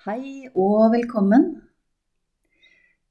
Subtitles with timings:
[0.00, 1.42] Hei og velkommen.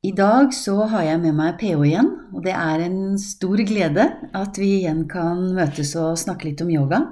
[0.01, 4.07] I dag så har jeg med meg PH igjen, og det er en stor glede
[4.33, 7.03] at vi igjen kan møtes og snakke litt om yoga.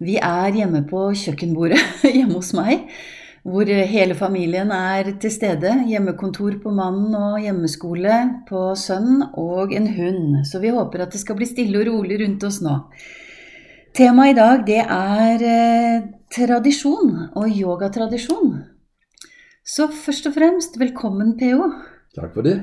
[0.00, 1.82] Vi er hjemme på kjøkkenbordet
[2.16, 2.88] hjemme hos meg,
[3.44, 5.74] hvor hele familien er til stede.
[5.92, 8.16] Hjemmekontor på mannen og hjemmeskole
[8.48, 10.40] på sønnen og en hund.
[10.48, 12.80] Så vi håper at det skal bli stille og rolig rundt oss nå.
[13.92, 18.77] Temaet i dag det er eh, tradisjon og yogatradisjon.
[19.68, 21.66] Så først og fremst, velkommen, PO.
[22.16, 22.56] Takk for det.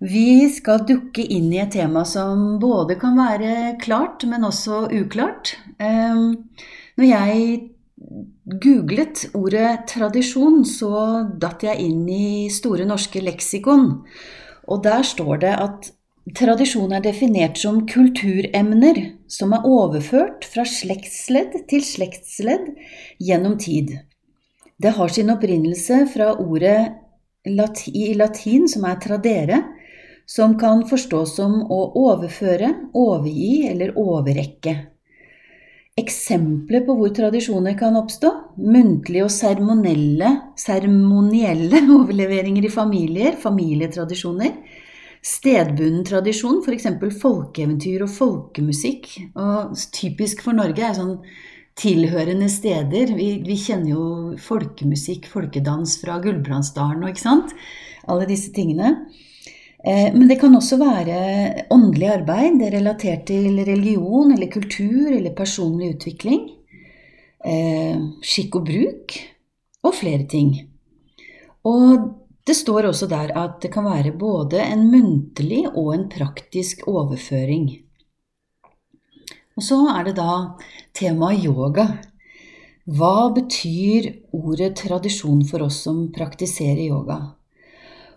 [0.00, 5.54] Vi skal dukke inn i et tema som både kan være klart, men også uklart.
[5.78, 6.48] Ehm,
[6.96, 7.58] når jeg
[8.64, 10.94] googlet ordet tradisjon, så
[11.40, 13.90] datt jeg inn i Store norske leksikon.
[14.64, 15.92] Og der står det at
[16.32, 18.96] Tradisjon er definert som kulturemner
[19.28, 22.70] som er overført fra slektsledd til slektsledd
[23.20, 23.92] gjennom tid.
[24.78, 26.92] Det har sin opprinnelse fra ordet
[27.44, 29.62] i latin som er tradere,
[30.26, 34.74] som kan forstås som å overføre, overgi eller overrekke.
[36.00, 40.30] Eksempler på hvor tradisjoner kan oppstå muntlige og seremonielle
[42.00, 44.50] overleveringer i familier, familietradisjoner
[45.24, 46.86] stedbunden tradisjon, f.eks.
[47.20, 49.08] folkeeventyr og folkemusikk.
[49.40, 51.16] Og typisk for Norge er sånn
[51.78, 53.12] tilhørende steder.
[53.16, 54.06] Vi, vi kjenner jo
[54.40, 57.54] folkemusikk, folkedans fra Gulbrandsdalen og ikke sant?
[58.10, 58.94] Alle disse tingene.
[59.84, 65.10] Eh, men det kan også være åndelig arbeid det er relatert til religion eller kultur
[65.12, 66.46] eller personlig utvikling.
[67.44, 69.18] Eh, skikk og bruk
[69.84, 70.54] og flere ting.
[71.68, 72.12] Og
[72.44, 77.83] det står også der at det kan være både en muntlig og en praktisk overføring.
[79.54, 80.56] Og så er det da
[80.96, 81.86] temaet yoga.
[82.84, 87.20] Hva betyr ordet tradisjon for oss som praktiserer yoga?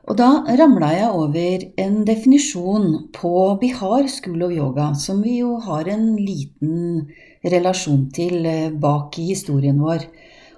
[0.08, 0.28] Og da
[0.60, 6.14] ramla jeg over en definisjon på Bihar School of Yoga, som vi jo har en
[6.16, 7.10] liten
[7.44, 10.06] relasjon til eh, bak i historien vår.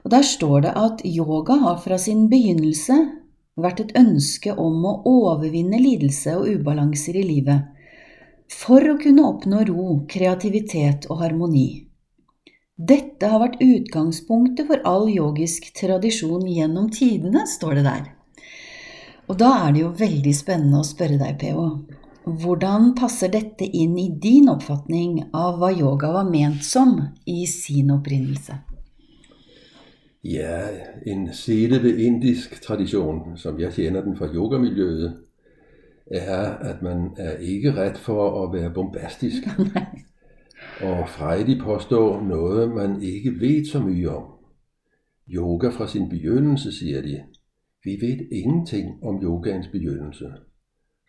[0.05, 2.99] Og der står det at yoga har fra sin begynnelse
[3.59, 7.65] vært et ønske om å overvinne lidelse og ubalanser i livet,
[8.49, 11.85] for å kunne oppnå ro, kreativitet og harmoni.
[12.79, 18.05] Dette har vært utgangspunktet for all yogisk tradisjon gjennom tidene, står det der.
[19.29, 21.65] Og da er det jo veldig spennende å spørre deg, PO.
[22.29, 26.95] Hvordan passer dette inn i din oppfatning av hva yoga var ment som
[27.29, 28.57] i sin opprinnelse?
[30.25, 30.67] Ja,
[31.07, 35.28] en sede ved indisk tradition, som jeg kjenner den fra yogamiljøet,
[36.11, 39.43] er, at man er ikke ret for at være bombastisk.
[40.87, 44.23] og frejdig påstå noget, man ikke ved så mye om.
[45.29, 47.23] Yoga fra sin begyndelse, siger de.
[47.83, 50.25] Vi ved ingenting om yogaens begyndelse.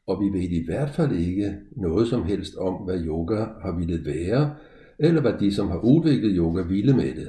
[0.06, 4.04] Og vi ved i hvert fald ikke noget som helst om, hvad yoga har ville
[4.04, 4.54] være,
[4.98, 7.28] eller hvad de, som har udviklet yoga, ville med det.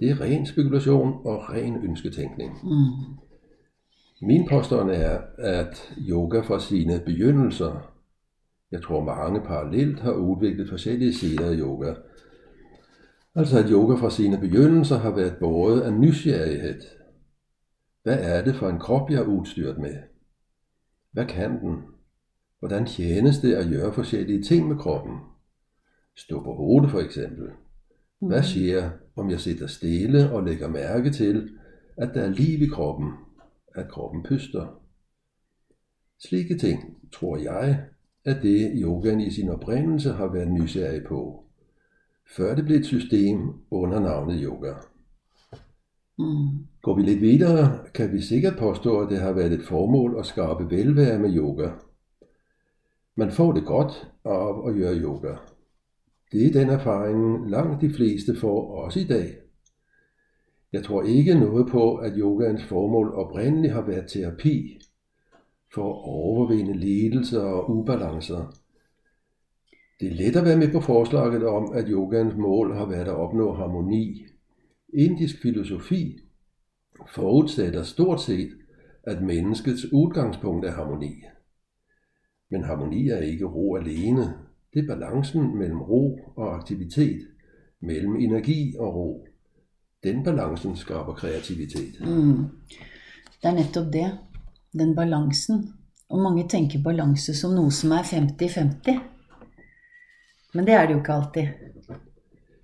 [0.00, 2.52] Det er ren spekulation og ren ønsketænkning.
[2.64, 3.27] Mm.
[4.22, 7.94] Min påstand er, at yoga fra sine begyndelser,
[8.70, 11.94] jeg tror mange parallelt har udviklet forskellige sider af yoga,
[13.34, 16.80] altså at yoga fra sine begyndelser har været båret af nysgerrighed.
[18.02, 19.96] Hvad er det for en krop, jeg er udstyret med?
[21.12, 21.76] Hvad kan den?
[22.58, 25.18] Hvordan tjenes det at gøre forskellige ting med kroppen?
[26.16, 27.48] Stå på hovedet for eksempel.
[28.20, 31.50] Hvad sker, om jeg sitter stille og lægger mærke til,
[31.96, 33.12] at der er liv i kroppen,
[33.78, 34.82] at kroppen puster?
[36.20, 37.84] Slike ting, tror jeg,
[38.24, 41.44] er det yogaen i sin oprindelse har været nysgerrig på,
[42.36, 44.72] før det blev et system under navnet yoga.
[46.18, 46.66] Mm.
[46.82, 50.26] Går vi lidt videre, kan vi sikkert påstå, at det har været et formål at
[50.26, 51.70] skabe velvære med yoga.
[53.16, 55.34] Man får det godt af at gøre yoga.
[56.32, 59.47] Det er den erfaring, langt de fleste får også i dag.
[60.72, 64.80] Jeg tror ikke noget på, at yogaens formål oprindeligt har været terapi
[65.74, 68.54] for at overvinde lidelser og ubalancer.
[70.00, 73.14] Det er let at være med på forslaget om, at yogaens mål har været at
[73.14, 74.26] opnå harmoni.
[74.94, 76.18] Indisk filosofi
[77.14, 78.50] forudsætter stort set,
[79.02, 81.22] at menneskets udgangspunkt er harmoni.
[82.50, 84.34] Men harmoni er ikke ro alene,
[84.74, 87.20] det er balancen mellem ro og aktivitet,
[87.80, 89.28] mellem energi og ro.
[90.04, 92.00] Den balancen skaber kreativitet.
[92.00, 92.48] Mm.
[93.42, 94.06] Det er nettopp det.
[94.78, 95.64] Den balansen.
[96.08, 99.00] Og mange tenker balanse som noe som er 50-50.
[100.54, 101.48] Men det er det jo ikke alltid.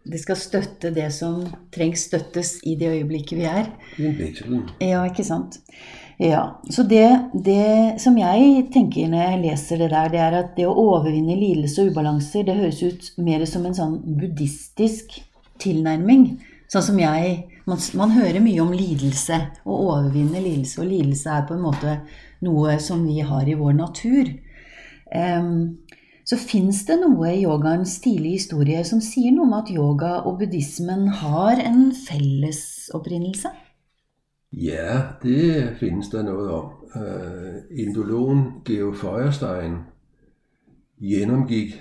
[0.05, 3.71] det skal støtte det som trengs støttes i det øyeblikket vi er.
[3.97, 4.67] Den vekselen.
[4.81, 5.57] Ja, ikke sant.
[6.21, 7.07] Ja, så det,
[7.45, 11.35] det som jeg tenker når jeg leser det der, det er at det å overvinne
[11.41, 15.17] lidelse og ubalanser, det høres ut mer som en sånn buddhistisk
[15.65, 16.29] tilnærming.
[16.75, 17.35] Sånn som jeg
[17.71, 21.93] man, man hører mye om lidelse, å overvinne lidelse, og lidelse er på en måte
[22.43, 24.33] noe som vi har i vår natur.
[25.15, 25.85] Um,
[26.27, 30.41] så fins det noe i yogaens tidlige historie som sier noe om at yoga og
[30.41, 33.55] buddhismen har en felles opprinnelse?
[34.59, 36.75] Ja, det finnes det noe om.
[36.95, 39.81] Eh, uh, indologen Georg Feuerstein
[40.99, 41.79] gjennomgikk,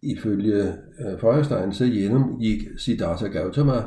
[0.00, 3.82] ifølge eh, uh, Feuerstein, så gjennomgikk Siddhartha Gautama,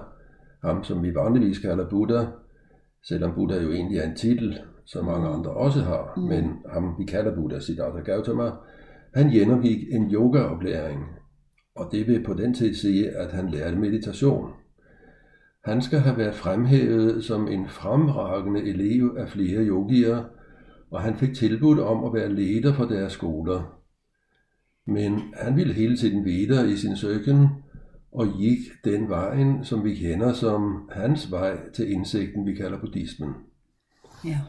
[0.63, 2.25] ham som vi vanligvis kalder Buddha,
[3.07, 6.23] selvom Buddha jo egentlig er en titel, som mange andre også har, mm.
[6.23, 8.51] men ham vi kalder Buddha, Siddhartha Gautama,
[9.13, 11.03] han gennemgik en yogaoplæring,
[11.75, 14.51] og det vil på den tid sige, at han lærte meditation.
[15.65, 20.23] Han skal have været fremhævet som en fremragende elev af flere yogier,
[20.91, 23.79] og han fik tilbudt om at være leder for deres skoler.
[24.87, 27.47] Men han ville hele tiden videre i sin søgen,
[28.13, 33.33] og gik den vejen, som vi kender som hans vej til indsigten, vi kalder buddhismen.
[34.25, 34.39] Ja.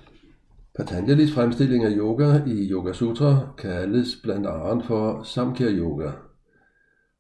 [0.76, 6.11] Patanjalis fremstilling af yoga i Yoga Sutra kaldes blandt andet for Samkhya Yoga.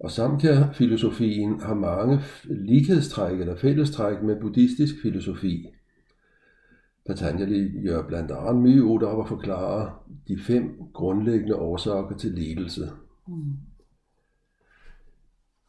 [0.00, 5.66] Og Samkhya-filosofien har mange lighedstræk eller fællestræk med buddhistisk filosofi.
[7.06, 9.92] Patanjali gør blandt andet mye ud op at forklare
[10.28, 12.90] de fem grundlæggende årsager til lidelse.
[13.28, 13.56] Mm.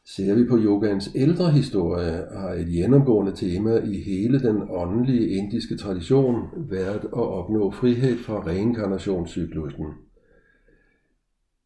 [0.08, 5.78] Ser vi på yogaens ældre historie, har et gennemgående tema i hele den åndelige indiske
[5.78, 9.86] tradition været at opnå frihed fra reinkarnationscyklusen.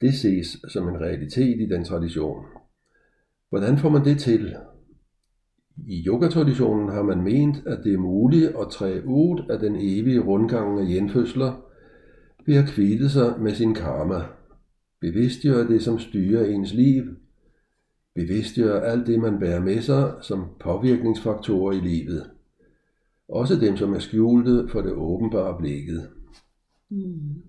[0.01, 2.45] Det ses som en realitet i den tradition.
[3.49, 4.55] Hvordan får man det til?
[5.87, 10.19] I yogatraditionen har man ment, at det er muligt at træde ud af den evige
[10.19, 11.65] rundgang af genfødsler
[12.45, 14.21] ved at kvitte sig med sin karma.
[14.99, 17.03] Bevidstgøre det, som styrer ens liv
[18.15, 22.29] bevidstgør alt det, man bærer med sig som påvirkningsfaktorer i livet.
[23.29, 26.09] Også dem, som er skjulte for det åbenbare blikket.
[26.89, 27.43] Mm.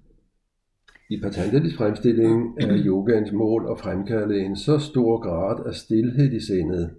[1.11, 6.41] I Patanjalis fremstilling er yogaens mål at fremkalde en så stor grad af stillhed i
[6.41, 6.91] sindet,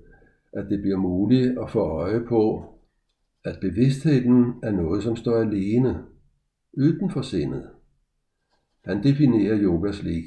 [0.53, 2.65] at det bliver muligt at få øje på,
[3.45, 6.03] at bevidstheden er noget, som står alene,
[6.73, 7.69] uden for sindet.
[8.85, 10.23] Han definerer yoga slik.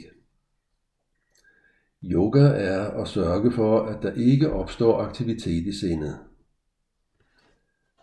[2.10, 6.18] Yoga er at sørge for, at der ikke opstår aktivitet i sindet.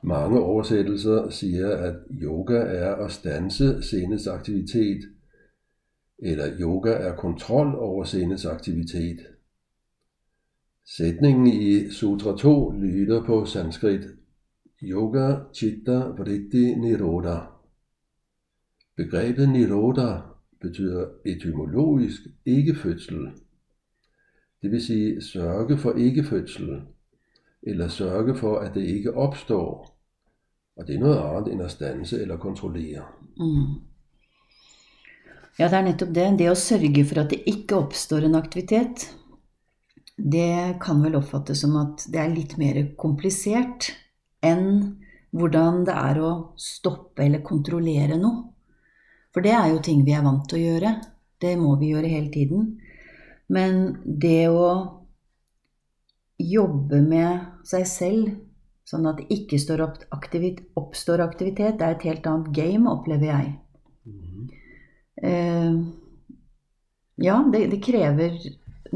[0.04, 5.00] Mange oversættelser siger, at yoga er at stanse sindets aktivitet,
[6.20, 9.20] eller yoga er kontrol over sindets aktivitet.
[10.86, 14.02] Sætningen i Sutra 2 lyder på sanskrit
[14.84, 17.40] Yoga Chitta Vritti Nirodha.
[18.96, 20.20] Begrebet Nirodha
[20.62, 23.32] betyder etymologisk ikke-fødsel.
[24.62, 26.82] Det vil sige sørge for ikke-fødsel,
[27.64, 29.98] eller sørge for, at det ikke opstår.
[30.78, 33.04] Og det er noget andet end at stanse eller kontrollere.
[33.38, 33.82] Mm.
[35.60, 36.28] Ja, det er nettopp det.
[36.40, 39.10] Det å sørge for at det ikke oppstår en aktivitet,
[40.18, 43.92] det kan vel oppfattes som at det er litt mer komplisert
[44.46, 44.98] enn
[45.32, 48.48] hvordan det er å stoppe eller kontrollere noe.
[49.32, 50.96] For det er jo ting vi er vant til å gjøre.
[51.42, 52.66] Det må vi gjøre hele tiden.
[53.52, 54.70] Men det å
[56.42, 58.32] jobbe med seg selv
[58.88, 62.90] sånn at det ikke står opp aktivit, oppstår aktivitet, det er et helt annet game,
[62.92, 63.52] opplever jeg.
[65.22, 65.76] Eh,
[67.22, 68.40] ja, det, det krever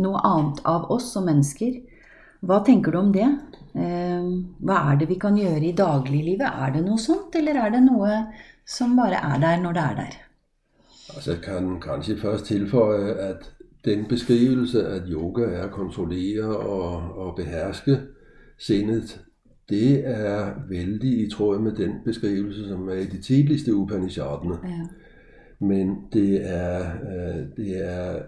[0.02, 1.78] noe annet av oss som mennesker.
[2.46, 3.28] Hva tenker du om det?
[3.76, 4.28] Eh,
[4.66, 6.48] hva er det vi kan gjøre i dagliglivet?
[6.50, 8.20] Er det noe sånt, eller er det noe
[8.66, 10.22] som bare er der når det er der?
[11.14, 13.52] Altså, jeg kan kanskje først tilføje, at
[13.86, 18.00] den beskrivelse, at yoga er at kontrollere og, og beherske
[18.58, 19.22] sindet,
[19.70, 24.58] det er vældig i tråd med den beskrivelse, som er i de tidligste Upanishadene.
[24.64, 24.88] Ja.
[25.60, 28.20] Men det er, øh, det er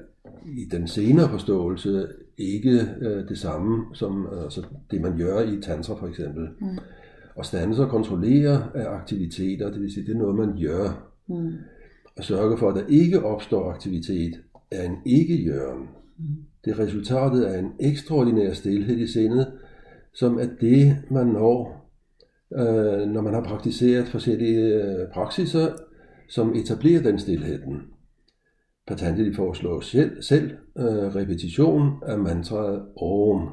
[0.45, 5.95] i den senere forståelse ikke øh, det samme som altså det, man gør i tantra
[5.95, 6.47] for eksempel.
[6.61, 6.77] Mm.
[7.35, 11.11] Og stanse og kontrollere af aktiviteter, det vil sige, det er noget, man gør.
[11.27, 11.53] Mm.
[12.17, 14.39] At sørge for, at der ikke opstår aktivitet,
[14.71, 15.89] er en ikke-jøren.
[16.17, 16.25] Mm.
[16.65, 19.51] Det er resultatet af en ekstraordinær stillhed i sindet,
[20.13, 21.89] som er det, man når,
[22.53, 25.74] øh, når man har praktiseret forskellige øh, praksiser,
[26.29, 27.81] som etablerer den stillheden.
[28.88, 33.50] Patanjali foreslår selv, selv øh, repetition af mantraet Om.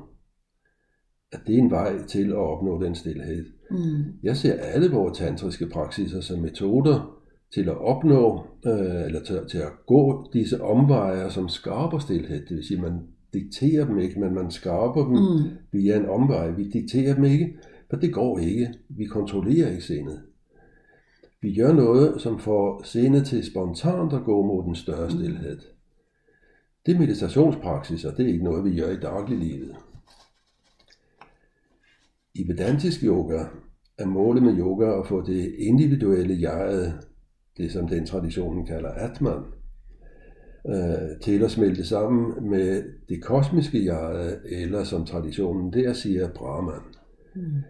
[1.32, 3.44] at det er en vej til at opnå den stillhed.
[3.70, 4.04] Mm.
[4.22, 7.13] Jeg ser alle vores tantriske praksiser som metoder
[7.54, 12.46] til at opnå, øh, eller til, til at gå disse omveje, som skaber stillhed.
[12.46, 13.00] Det vil sige, man
[13.34, 15.50] dikterer dem ikke, men man skaber dem Mm.
[15.72, 16.50] via en omvej.
[16.50, 17.56] Vi dikterer dem ikke,
[17.90, 18.74] for det går ikke.
[18.88, 20.22] Vi kontrollerer ikke sindet.
[21.42, 25.58] Vi gør noget, som får sindet til spontant at gå mod den større stillhed.
[26.86, 29.76] Det er meditationspraksis, og det er ikke noget, vi gør i dagliglivet.
[32.34, 33.44] I Vedantisk yoga
[33.98, 36.94] er målet med yoga at få det individuelle jeget,
[37.56, 39.42] det som den traditionen kalder Atman,
[40.68, 46.82] øh, til at smelte sammen med det kosmiske jeget, eller som traditionen der siger, Brahman.
[47.34, 47.62] Mm.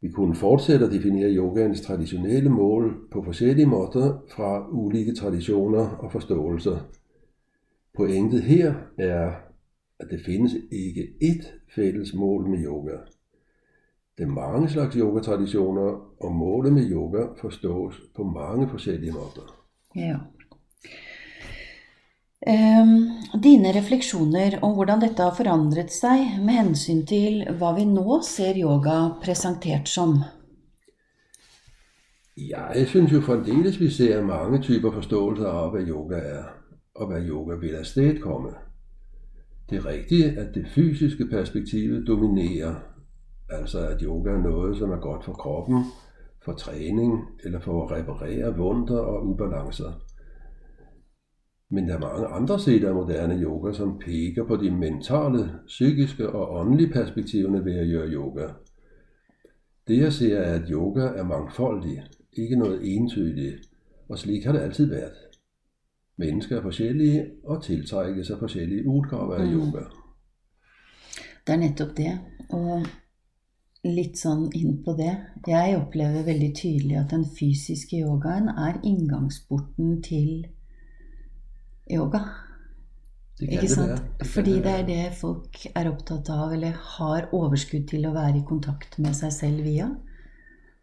[0.00, 6.12] Vi kunne fortsætte at definere yogaens traditionelle mål på forskellige måder fra ulike traditioner og
[6.12, 6.78] forståelser.
[7.96, 9.32] Pointet her er,
[10.00, 12.96] at det findes ikke ét fælles mål med yoga.
[14.18, 15.90] Det er mange slags yogatraditioner,
[16.20, 19.46] og målet med yoga forstås på mange forskellige måder.
[19.96, 20.16] Ja.
[22.46, 23.10] Ehm,
[23.42, 28.58] dine refleksjoner om hvordan dette har forandret seg med hensyn til hva vi nå ser
[28.58, 30.16] yoga presentert som.
[32.36, 36.44] Jeg synes jo fremdeles, vi ser mange typer forståelser af, hvad yoga er,
[36.94, 38.50] og hvad yoga vil afstedkomme.
[39.70, 42.74] Det er rigtigt, at det fysiske perspektiv dominerer,
[43.52, 45.84] altså at yoga er noget, som er godt for kroppen,
[46.44, 49.92] for træning eller for at reparere vunder og ubalancer.
[51.70, 56.30] Men der er mange andre sider af moderne yoga, som peger på de mentale, psykiske
[56.30, 58.48] og åndelige perspektiverne ved at gøre yoga.
[59.88, 63.68] Det jeg ser er, at yoga er mangfoldig, ikke noget entydigt,
[64.08, 65.12] og slik har det altid været.
[66.18, 69.52] Mennesker er forskellige og tiltrækkes af forskellige udgaver af Mm.
[69.52, 69.84] yoga.
[71.46, 72.20] Det er nettopp det.
[72.50, 72.86] Og
[73.86, 75.12] litt sånn inn på det.
[75.48, 80.46] Jeg opplever veldig tydelig at den fysiske yogaen er inngangsporten til
[81.90, 82.22] yoga.
[83.42, 84.04] Ikke det sant?
[84.20, 88.38] Det Fordi det er det folk er opptatt av, eller har overskudd til å være
[88.38, 89.90] i kontakt med seg selv via.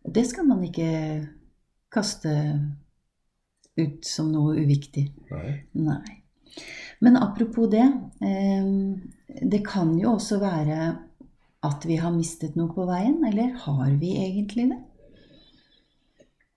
[0.03, 0.91] Og det skal man ikke
[1.93, 2.33] kaste
[3.79, 5.07] ut som noe uviktig.
[5.31, 5.53] Nej.
[5.79, 6.19] Nei.
[6.99, 7.85] Men apropos det.
[8.19, 8.71] Eh,
[9.39, 10.79] det kan jo også være
[11.63, 14.79] at vi har mistet noe på veien, eller har vi egentlig det?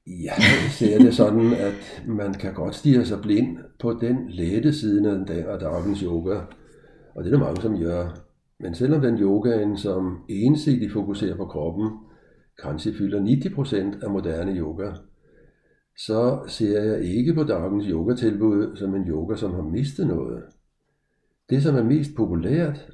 [0.06, 0.34] Jeg
[0.70, 5.16] ser det sådan, at man kan godt stige sig blind på den lette side af
[5.16, 6.40] den dag- af dagens yoga.
[7.14, 8.18] Og det er der mange, som gør.
[8.60, 11.90] Men selvom den yogaen, som ensidigt fokuserer på kroppen,
[12.62, 14.92] kanskje fylder 90% af moderne yoga,
[15.98, 20.42] så ser jeg ikke på dagens yogatilbud som en yoga, som har mistet noget.
[21.50, 22.86] Det, som er mest populært,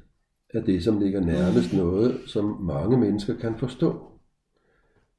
[0.53, 4.05] er det, som ligger nærmest noget, som mange mennesker kan forstå.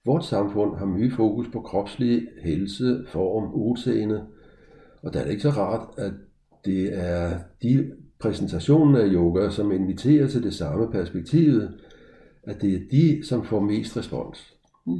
[0.05, 4.27] Vort samfund har mye fokus på kropslig helse, form, udseende,
[5.03, 6.13] og der er det ikke så rart, at
[6.65, 11.81] det er de præsentationer af yoga, som inviterer til det samme perspektivet,
[12.43, 14.57] at det er de, som får mest respons.
[14.87, 14.97] Mm.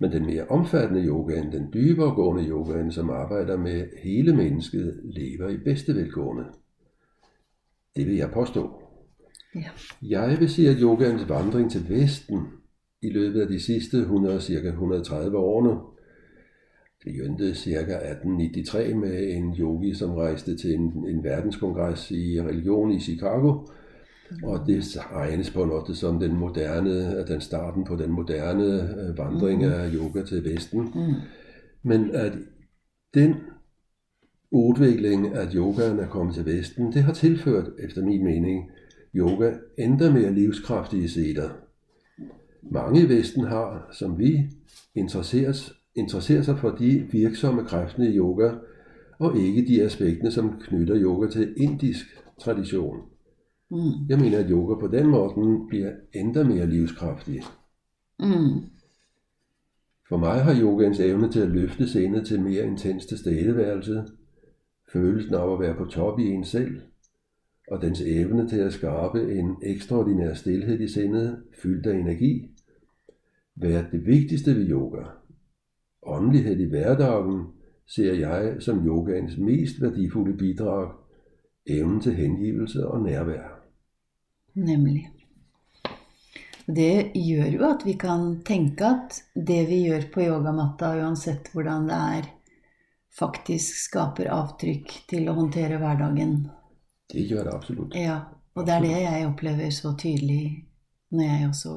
[0.00, 5.48] Men den mere omfattende yogaen, den dybere gående yogaen, som arbejder med hele mennesket, lever
[5.48, 6.44] i bedste velgående.
[7.96, 8.87] Det vil jeg påstå.
[9.54, 9.70] Ja.
[10.02, 12.46] Jeg vil sige, at yogaens vandring til Vesten
[13.02, 15.70] i løbet af de sidste 100, cirka 130 årene,
[17.04, 22.90] det begyndte cirka 1893 med en yogi, som rejste til en, en verdenskongres i religion
[22.90, 23.66] i Chicago,
[24.42, 28.64] og det regnes på noget som den moderne, den starten på den moderne
[29.00, 30.80] øh, vandring af yoga til Vesten.
[30.80, 31.14] Mm.
[31.82, 32.32] Men at
[33.14, 33.34] den
[34.50, 38.70] udvikling, at yogaen er kommet til Vesten, det har tilført, efter min mening,
[39.14, 41.48] yoga endda mere livskraftige sider.
[42.62, 44.50] Mange i Vesten har, som vi,
[44.94, 48.50] interesseret, interesseret sig for de virksomme kræftene i yoga,
[49.18, 52.06] og ikke de aspekter, som knytter yoga til indisk
[52.40, 52.96] tradition.
[53.70, 54.08] Mm.
[54.08, 57.42] Jeg mener, at yoga på den måde bliver endda mere livskraftig.
[58.18, 58.64] Mm.
[60.08, 64.04] For mig har yogaens evne til at løfte sindet til mere intens tilstedeværelse,
[64.92, 66.80] følelsen af at være på top i en selv,
[67.70, 72.50] og dens evne til at skabe en ekstraordinær stilhed i sindet, fyldt af energi,
[73.56, 75.02] være det vigtigste ved yoga.
[76.02, 77.46] Åndelighed i hverdagen
[77.86, 80.92] ser jeg som yogaens mest værdifulde bidrag,
[81.66, 83.58] evnen til hengivelse og nærvær.
[84.54, 85.08] Nemlig.
[86.66, 91.88] Det gjør jo at vi kan tenke at det vi gjør på yogamatta, uansett hvordan
[91.88, 92.28] det er,
[93.18, 96.34] faktisk skaper avtrykk til å håndtere hverdagen.
[97.12, 97.94] Det gør det absolut.
[97.96, 98.20] Ja,
[98.54, 100.64] og det er det jeg opplever så tydelig
[101.10, 101.74] Når jeg også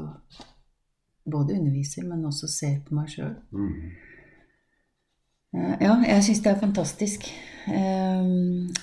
[1.31, 3.35] både underviser, men også ser på meg sjøl.
[3.53, 3.93] Mm.
[5.53, 7.25] Ja, jeg syns det er fantastisk.
[7.67, 8.27] Eh,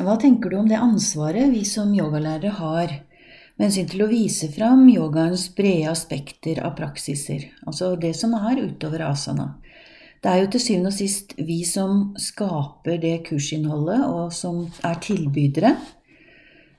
[0.04, 2.92] Hva tenker du om det ansvaret vi som yogalærere har
[3.58, 8.60] med hensyn til å vise fram yogaens brede aspekter av praksiser, altså det som er
[8.68, 9.56] utover asana?
[10.22, 15.00] Det er jo til syvende og sist vi som skaper det kursinnholdet, og som er
[15.02, 15.97] tilbydere, eh,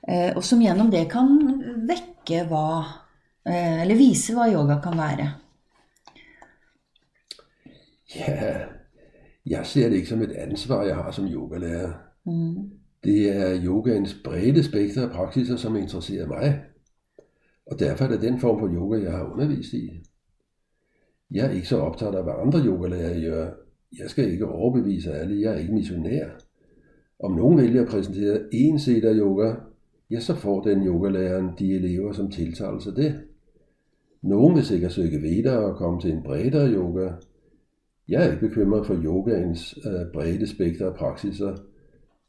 [0.08, 1.28] og som gjennom det kan
[1.88, 2.66] vekke hva
[3.46, 5.28] eh, Eller vise hva yoga kan være.
[8.16, 8.66] Ja,
[9.46, 11.92] jeg ser det ikke som et ansvar, jeg har som yogalærer.
[12.26, 12.70] Mm.
[13.04, 16.60] Det er yogaens brede spekter af praksiser, som interesserer mig.
[17.66, 19.90] Og derfor er det den form for yoga, jeg har undervist i.
[21.30, 23.50] Jeg er ikke så optaget af, hvad andre yogalærere gør.
[23.98, 26.28] Jeg skal ikke overbevise alle, jeg er ikke missionær.
[27.20, 29.54] Om nogen vælger at præsentere en set af yoga,
[30.10, 33.20] ja, så får den yogalæreren de elever, som tiltaler sig det.
[34.22, 37.10] Nogen vil sikkert søge videre og komme til en bredere yoga.
[38.08, 41.56] Jeg er ikke bekymret for yogaens øh, brede spekter af praksiser.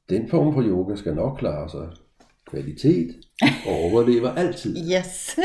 [0.09, 1.87] Den form for yoga skal nok klare sig.
[2.45, 3.15] Kvalitet
[3.67, 4.75] overlever altid.
[4.93, 5.39] Yes!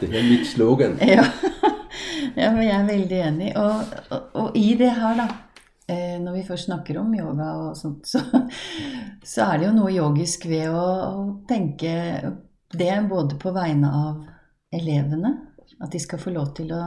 [0.00, 0.96] Det er mit slogan.
[1.00, 1.24] Ja.
[2.36, 3.56] ja, men jeg er veldig enig.
[3.56, 3.72] Og,
[4.10, 5.34] og, og i det her, da,
[6.22, 8.22] når vi først snakker om yoga og sånt, så,
[9.32, 11.94] så er det jo noe yogisk ved å, å tenke
[12.70, 14.20] det både på vegne av
[14.74, 15.32] elevene,
[15.80, 16.84] at de skal få lov til å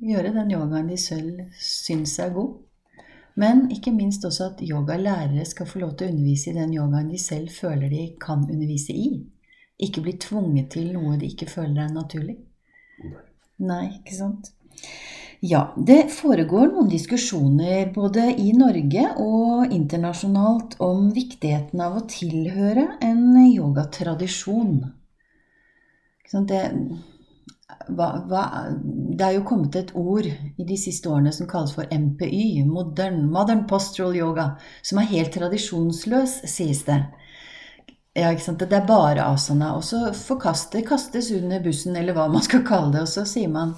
[0.00, 2.58] gjøre den yogaen de selv syns er god.
[3.40, 7.12] Men ikke minst også at yogalærere skal få lov til å undervise i den yogaen
[7.12, 9.10] de selv føler de kan undervise i.
[9.80, 12.36] Ikke bli tvunget til noe de ikke føler er naturlig.
[13.64, 14.50] Nei, ikke sant?
[15.40, 22.84] Ja, det foregår noen diskusjoner både i Norge og internasjonalt om viktigheten av å tilhøre
[23.00, 24.74] en yogatradisjon.
[26.30, 26.58] Det,
[27.88, 33.22] det er jo kommet et ord i de siste årene som kalles for MPY, modern,
[33.32, 34.46] modern postural yoga,
[34.84, 37.00] som er helt tradisjonsløs, sies det.
[38.12, 38.60] Ja, ikke sant?
[38.60, 39.72] Det er bare asana.
[39.78, 43.06] Og så forkaste, kastes under bussen, eller hva man skal kalle det.
[43.06, 43.72] Og så sier man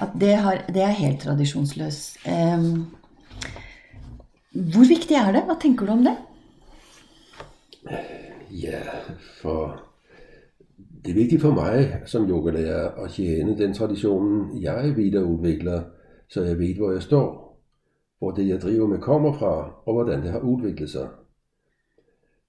[0.00, 2.18] at det, har, det er helt tradisjonsløst.
[2.26, 2.86] Um,
[4.54, 5.44] hvor viktig er det?
[5.48, 6.14] Hva tenker du om det?
[8.50, 8.80] Ja,
[9.42, 9.80] for
[11.04, 15.82] det er vigtigt for mig som yogalærer at tjene den traditionen, jeg videreudvikler,
[16.28, 17.60] så jeg ved, hvor jeg står,
[18.18, 21.08] hvor det, jeg driver med, kommer fra, og hvordan det har udviklet sig.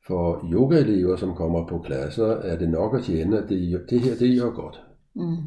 [0.07, 4.15] For yogaelever, som kommer på klasser, er det nok at tjene, at det, det her,
[4.15, 4.81] det gør godt.
[5.13, 5.37] Mm.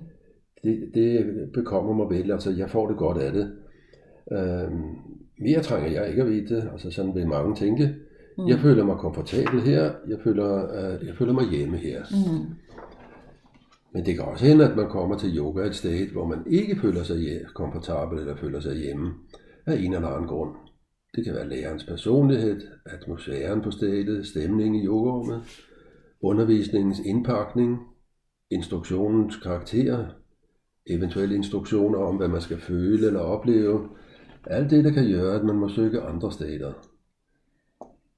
[0.63, 3.53] Det, det bekommer mig vel, altså jeg får det godt af det.
[4.33, 4.83] Øhm,
[5.39, 7.95] mere trænger jeg ikke at vide, altså sådan vil mange tænke.
[8.39, 8.49] Mm.
[8.49, 12.03] Jeg føler mig komfortabel her, jeg føler, øh, jeg føler mig hjemme her.
[12.11, 12.55] Mm.
[13.93, 16.77] Men det kan også hende, at man kommer til yoga et sted, hvor man ikke
[16.77, 17.17] føler sig
[17.55, 19.15] komfortabel eller føler sig hjemme
[19.67, 20.55] af en eller anden grund.
[21.15, 25.43] Det kan være lærerens personlighed, atmosfæren på stedet, stemningen i yogarummet,
[26.23, 27.79] undervisningens indpakning,
[28.51, 30.07] instruktionens karakter,
[30.89, 33.89] eventuelle instruktioner om, hvad man skal føle eller opleve.
[34.47, 36.73] Alt det, der kan gøre, at man må søge andre steder.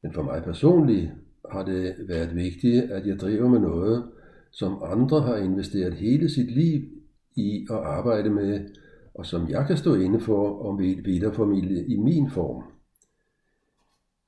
[0.03, 1.11] Men for mig personligt
[1.51, 4.05] har det været vigtigt, at jeg driver med noget,
[4.51, 6.81] som andre har investeret hele sit liv
[7.37, 8.61] i at arbejde med,
[9.15, 12.63] og som jeg kan stå inde for om videreformidle i min form.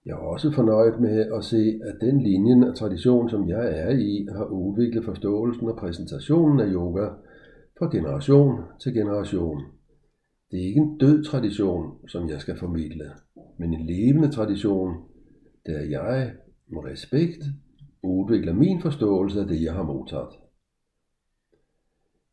[0.06, 3.90] Jeg er også fornøjet med at se, at den linje af tradition, som jeg er
[3.90, 7.08] i, har udviklet forståelsen og præsentationen af yoga
[7.82, 9.62] fra generation til generation.
[10.50, 13.10] Det er ikke en død tradition, som jeg skal formidle,
[13.58, 14.94] men en levende tradition,
[15.66, 16.32] der jeg
[16.66, 17.44] med respekt
[18.02, 20.34] udvikler min forståelse af det, jeg har modtaget.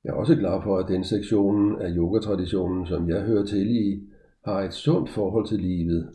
[0.04, 4.04] Jeg er også glad for, at den sektion af yogatraditionen, som jeg hører til i,
[4.46, 6.10] har et sundt forhold til livet.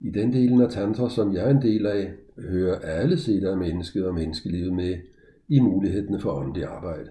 [0.00, 3.56] I den delen af tantra, som jeg er en del af, hører alle sider af
[3.56, 4.96] mennesket og menneskelivet med
[5.48, 7.10] i mulighederne for åndelig arbejde.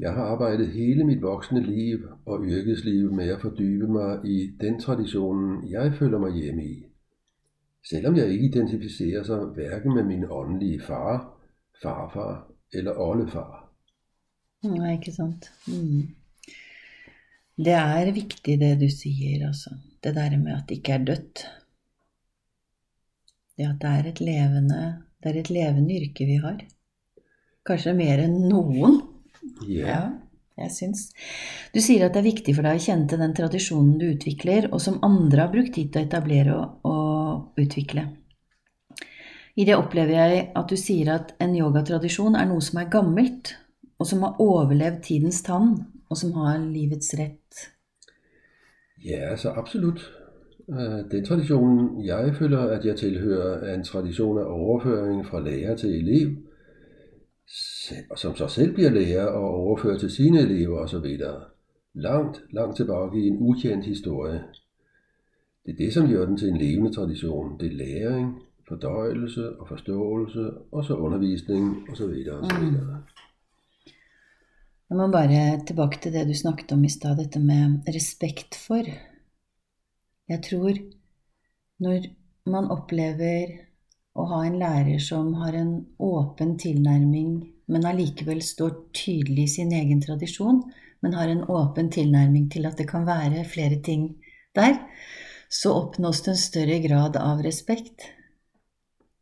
[0.00, 4.80] Jeg har arbejdet hele mit voksne liv og yrkesliv med at fordybe mig i den
[4.80, 6.84] traditionen, jeg føler mig hjemme i.
[7.90, 11.40] Selvom jeg ikke identificerer sig hverken med min åndelige far,
[11.82, 13.72] farfar eller oldefar.
[14.64, 15.52] Nej, ikke sant.
[15.68, 16.02] Mm.
[17.56, 19.70] Det er vigtigt det du siger, altså.
[20.04, 21.38] Det der med at det ikke er dødt.
[23.56, 26.60] Det at det er et levende, det er et levende yrke vi har.
[27.66, 29.09] Kanskje mer end nogen.
[29.68, 30.00] Ja,
[30.60, 31.06] jeg syns.
[31.74, 34.68] Du sier at det er viktig for deg å kjenne til den tradisjonen du utvikler,
[34.72, 38.06] og som andre har brukt tid til å etablere og, og utvikle.
[39.56, 43.54] I det opplever jeg at du sier at en yogatradisjon er noe som er gammelt,
[44.00, 45.74] og som har overlevd tidens tann,
[46.10, 47.66] og som har livets rett?
[49.04, 50.00] Ja, altså absolut.
[50.68, 55.76] Øh, Den tradition, jeg føler, at jeg tilhører, er en tradition af overføring fra lærer
[55.76, 56.36] til elev,
[58.16, 61.18] som så selv bliver lærer og overfører til sine elever osv.
[61.94, 64.42] Langt, langt tilbage i en ukendt historie.
[65.66, 67.60] Det er det, som gør den til en levende tradition.
[67.60, 72.04] Det er læring, fordøjelse og forståelse, og så undervisning osv.
[72.32, 72.64] osv.
[74.90, 78.84] Jeg må bare tilbake til det du snakket om i stad, dette med respekt for.
[80.28, 80.74] Jeg tror
[81.78, 82.02] når
[82.46, 83.46] man opplever
[84.18, 87.34] å ha en lærer som har en åpen tilnærming,
[87.70, 90.62] men allikevel står tydelig i sin egen tradisjon,
[91.00, 94.16] men har en åpen tilnærming til at det kan være flere ting
[94.56, 94.76] der,
[95.50, 98.08] så oppnås det en større grad av respekt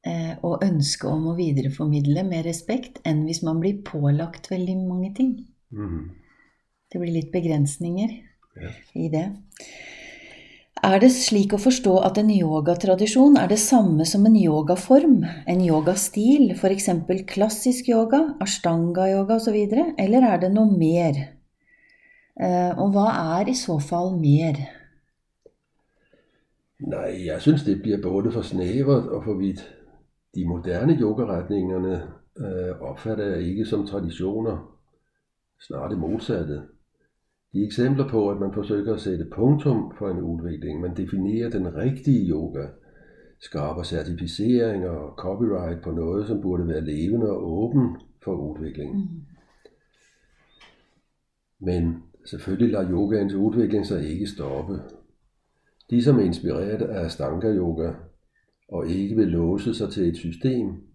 [0.05, 5.13] eh, og ønske om å videreformidle med respekt enn hvis man blir pålagt veldig mange
[5.17, 5.37] ting.
[5.73, 6.09] Mhm.
[6.89, 8.13] Det blir litt begrensninger
[8.59, 8.71] Ja.
[8.97, 9.27] i det.
[10.85, 15.63] Er det slik å forstå at en yogatradisjon er det samme som en yogaform, en
[15.65, 16.87] yogastil, f.eks.
[17.27, 19.57] klassisk yoga, ashtanga-yoga osv.,
[19.99, 21.19] eller er det noe mer?
[22.39, 23.09] Eh, Og hva
[23.41, 24.61] er i så fall mer?
[26.79, 29.67] Nej, jeg synes, det bliver både for snævert og for vidt.
[30.35, 32.03] De moderne yogaretningerne
[32.39, 34.63] øh, opfatter jeg ikke som traditioner,
[35.61, 36.63] snarere det modsatte.
[37.53, 40.81] De er eksempler på, at man forsøger at sætte punktum for en udvikling.
[40.81, 42.67] Man definerer den rigtige yoga,
[43.41, 49.11] skaber certificeringer og copyright på noget, som burde være levende og åben for udvikling.
[51.61, 54.81] Men selvfølgelig lader yogaens udvikling sig ikke stoppe.
[55.91, 57.93] De, som er inspireret af Ashtanga yoga
[58.69, 60.89] og ikke vil låse sig til et system,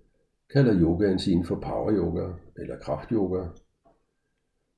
[0.53, 3.47] kalder yogaen sin for power yoga eller kraft yoga.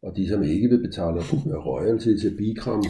[0.06, 1.20] Og de, som ikke vil betale
[1.70, 2.84] royalty til Bikram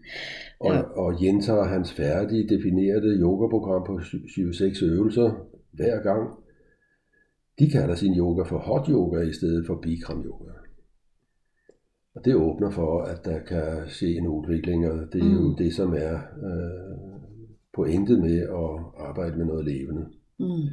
[0.66, 0.80] og, Ja.
[0.82, 6.30] og gentager hans færdige definerede yogaprogram på 7-6 øvelser hver gang,
[7.58, 10.50] de kalder sin yoga for hot yoga i stedet for Bikram yoga.
[12.14, 15.56] Og det åbner for, at der kan ske en udvikling, og det er jo Mm.
[15.56, 16.14] det, som er
[16.46, 16.98] øh,
[17.74, 18.70] pointet med at
[19.08, 20.06] arbejde med noget levende.
[20.38, 20.68] Mm.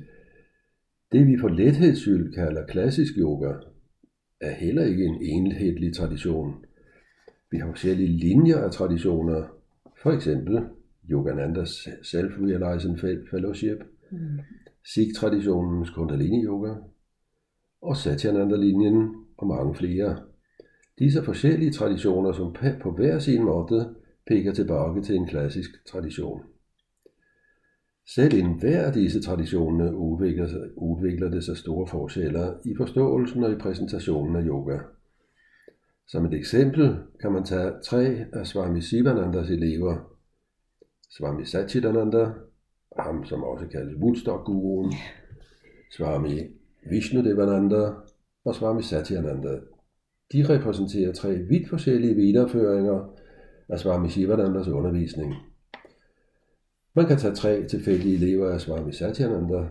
[1.11, 3.51] Det vi for letheds skyld kalder klassisk yoga,
[4.41, 6.65] er heller ikke en enhetlig tradition.
[7.51, 9.43] Vi har forskellige linjer af traditioner,
[10.03, 10.59] for eksempel
[11.09, 12.99] Yoganandas Self-Realizing
[13.31, 13.77] Fellowship,
[14.11, 14.39] Mm.
[14.93, 16.73] Sikh-traditionens Kundalini Yoga
[17.81, 20.19] og Satyananda-linjen og mange flere.
[20.99, 23.95] Disse forskellige traditioner, som på hver sin måde
[24.27, 26.41] peger tilbage til en klassisk tradition.
[28.15, 33.43] Selv inden hver af disse traditioner udvikler, sig- udvikler det sig store forskelle i forståelsen
[33.43, 34.77] og i præsentationen af yoga.
[36.07, 40.15] Som et eksempel kan man tage tre af Swami Sivanandas elever.
[41.09, 42.27] Swami Satchitananda,
[42.99, 44.93] ham som også kaldes Woodstock-guruen,
[45.91, 46.39] Swami
[46.89, 47.91] Vishnudevananda
[48.45, 49.59] og Swami Satyananda.
[50.33, 53.15] De repræsenterer tre vidt forskellige videreføringer
[53.69, 55.33] af Swami Sivanandas undervisning.
[56.99, 59.69] Man kan tage tre tilfældige elever af Swami Satyananda,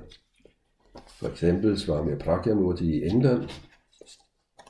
[1.08, 3.42] for eksempel Swami Prakyamurti i England,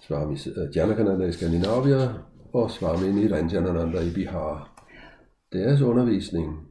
[0.03, 2.15] Swami øh, Janakananda i Skandinavia
[2.53, 4.85] og Swami Niranjanananda i Bihar.
[5.53, 6.69] Deres undervisning,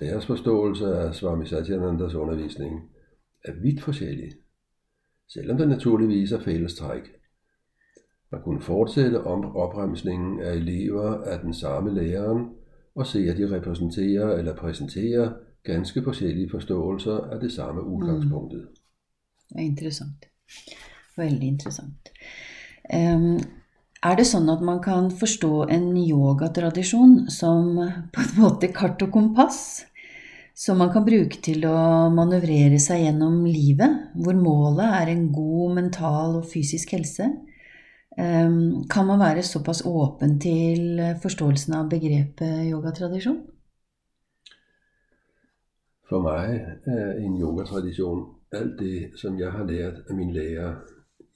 [0.00, 2.90] deres forståelse af Swami Satyanandas undervisning
[3.44, 4.32] er vidt forskellig,
[5.28, 7.02] selvom der naturligvis er fællestræk.
[8.32, 12.57] Man kunne fortsætte om opremsningen af elever af den samme læreren
[12.98, 15.30] og se, at de repræsenterer eller præsenterer
[15.64, 18.68] ganske forskellige forståelser af det samme udgangspunktet.
[19.48, 20.26] Det er interessant.
[21.16, 22.10] Veldig interessant.
[22.94, 23.38] Em,
[24.02, 27.78] er det sånn at man kan forstå en yogatradisjon som
[28.14, 29.84] på en måte kart og kompass?
[30.58, 35.74] Som man kan bruke til å manøvrere seg gjennom livet, hvor målet er en god
[35.76, 37.28] mental og fysisk helse?
[38.18, 43.38] Em, kan man være såpass åpen til eh, forståelsen av begrepet yogatradisjon?
[46.08, 50.74] For mig er en yogatradition alt det, som jeg har lært af min lærer.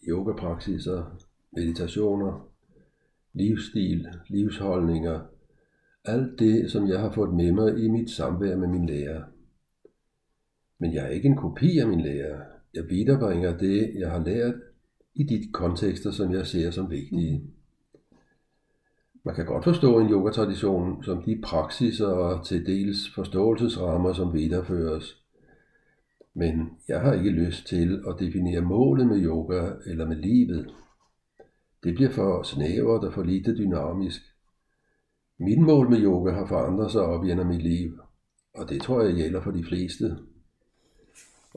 [0.09, 1.19] Yogapraksiser,
[1.53, 2.49] meditationer,
[3.33, 5.21] livsstil, livsholdninger.
[6.05, 9.23] Alt det, som jeg har fået med mig i mit samvær med min lærer.
[10.79, 12.41] Men jeg er ikke en kopi af min lærer.
[12.75, 14.55] Jeg viderebringer det, jeg har lært
[15.15, 17.43] i de kontekster, som jeg ser som vigtige.
[19.25, 25.23] Man kan godt forstå en yogatradition som de praksiser og til dels forståelsesrammer, som videreføres.
[26.35, 30.71] Men jeg har ikke lyst til at definere målet med yoga eller med livet.
[31.85, 34.23] det bliver for snævert og for lite dynamisk.
[35.39, 37.99] Mit mål med yoga har forandret sig op gennem mit liv,
[38.55, 40.17] og det tror jeg gælder for de fleste.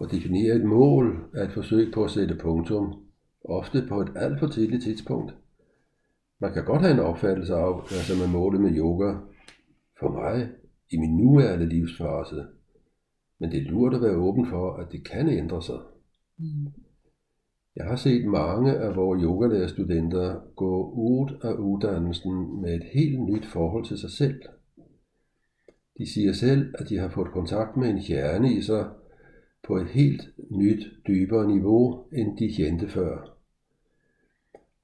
[0.01, 3.04] At definere et mål er et forsøg på at sætte punktum,
[3.49, 5.35] ofte på et alt for tidligt tidspunkt.
[6.39, 9.13] Man kan godt have en opfattelse af, altså, hvad som er målet med yoga.
[9.99, 10.49] For mig,
[10.91, 12.45] i min nuværende livsfase.
[13.39, 15.79] Men det er lurt at være åben for, at det kan ændre sig.
[16.37, 16.67] Mm.
[17.75, 23.45] Jeg har set mange af vores yogalærerstudenter gå ud af uddannelsen med et helt nyt
[23.45, 24.41] forhold til sig selv.
[25.97, 28.89] De siger selv, at de har fået kontakt med en hjerne i sig
[29.63, 33.34] på et helt nyt, dybere niveau, end de kendte før.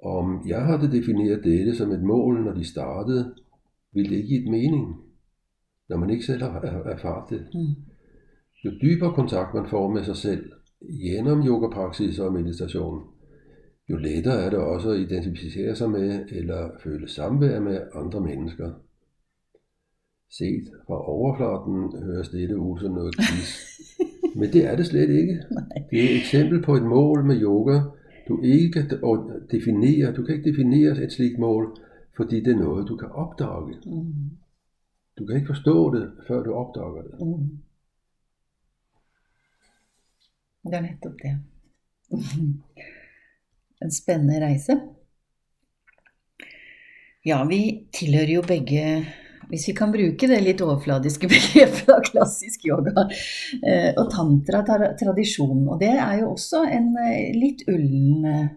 [0.01, 3.35] Om jeg havde defineret dette som et mål, når de startede,
[3.93, 4.95] ville det ikke give et mening,
[5.89, 7.47] når man ikke selv har erfaret det.
[7.53, 7.75] Mm.
[8.65, 10.51] Jo dybere kontakt man får med sig selv,
[11.01, 13.03] gennem yogapraksis og meditation,
[13.89, 18.71] jo lettere er det også at identificere sig med eller føle samvær med andre mennesker.
[20.37, 23.79] Set fra overfladen høres dette ud som noget kis.
[24.39, 25.43] Men det er det slet ikke.
[25.89, 27.79] Det er et eksempel på et mål med yoga,
[28.27, 28.81] du ikke
[29.51, 31.77] definere, du kan ikke definere et slikt mål,
[32.15, 33.75] fordi det er noget, du kan opdage.
[33.85, 34.37] Mm.
[35.17, 37.19] Du kan ikke forstå det, før du opdager det.
[37.19, 37.57] Mm.
[40.63, 41.39] Det er nettopp det.
[43.81, 44.75] En spennende reise.
[47.25, 49.05] Ja, vi tilhører jo begge
[49.51, 55.65] hvis vi kan bruke det litt overfladiske begrepet av klassisk yoga eh, og tantra-tradisjon.
[55.67, 58.49] Og det er jo også en eh, litt ullen eh,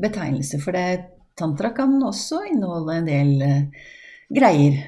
[0.00, 3.88] betegnelse, for det, tantra kan også inneholde en del eh,
[4.34, 4.82] greier.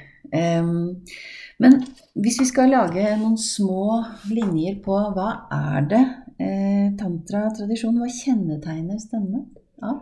[1.57, 1.77] Men
[2.19, 6.03] hvis vi skal lage noen små linjer på hva er det
[6.43, 9.45] eh, tantra-tradisjon, hva kjennetegner denne?
[9.81, 9.95] Ja.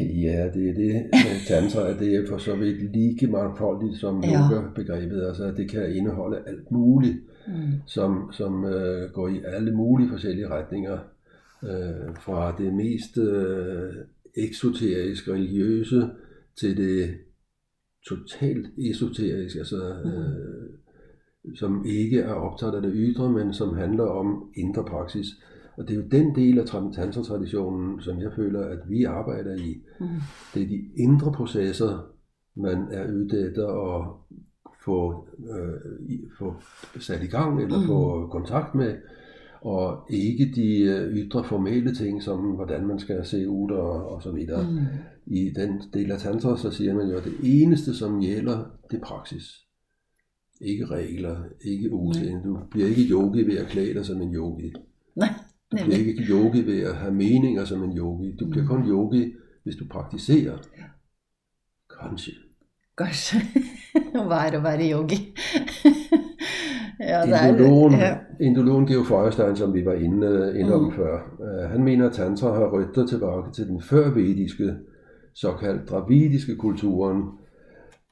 [0.00, 1.10] Ja, det er det.
[1.48, 4.48] Tantra det er for så vidt lige mangfoldigt som ja.
[4.50, 5.22] yoga-begrebet.
[5.26, 7.16] Altså, det kan indeholde alt muligt,
[7.46, 7.52] mm.
[7.86, 10.98] som, som uh, går i alle mulige forskellige retninger.
[11.62, 13.94] Uh, fra det mest uh,
[14.36, 16.10] eksoteriske, religiøse,
[16.60, 17.14] til det
[18.08, 20.10] totalt esoteriske, altså, mm.
[20.10, 25.26] uh, som ikke er optaget af det ydre, men som handler om indre praksis.
[25.76, 29.82] Og det er jo den del af tantra-traditionen, som jeg føler, at vi arbejder i.
[30.00, 30.06] Mm.
[30.54, 32.06] Det er de indre processer,
[32.56, 34.08] man er ude efter at
[34.84, 36.54] få, øh, få
[37.00, 37.86] sat i gang eller mm.
[37.86, 38.96] få kontakt med,
[39.60, 44.22] og ikke de øh, ydre formelle ting, som hvordan man skal se ud og, og
[44.22, 44.70] så videre.
[44.70, 44.78] Mm.
[45.26, 48.96] I den del af tantra, så siger man jo, at det eneste, som gælder, det
[48.96, 49.44] er praksis.
[50.60, 52.42] Ikke regler, ikke udseende.
[52.44, 54.72] Du bliver ikke yogi ved at klæde dig som en yogi.
[55.16, 55.28] Nej.
[55.72, 58.36] Du bliver ikke yogi ved at have meninger som en yogi.
[58.40, 58.68] Du bliver mm.
[58.68, 59.32] kun yogi,
[59.62, 60.56] hvis du praktiserer.
[60.78, 60.84] Ja.
[62.00, 62.32] Kanskje.
[62.98, 63.40] Kanskje.
[64.28, 65.18] Hva er å være yogi?
[67.10, 68.16] ja, Indologen, ja.
[68.40, 70.92] Indologen Georg Feuerstein, som vi var inde, inde om mm.
[70.92, 74.74] før, uh, han mener, at tantra har røtter tilbage til den førvediske,
[75.34, 77.22] såkaldt dravidiske kulturen,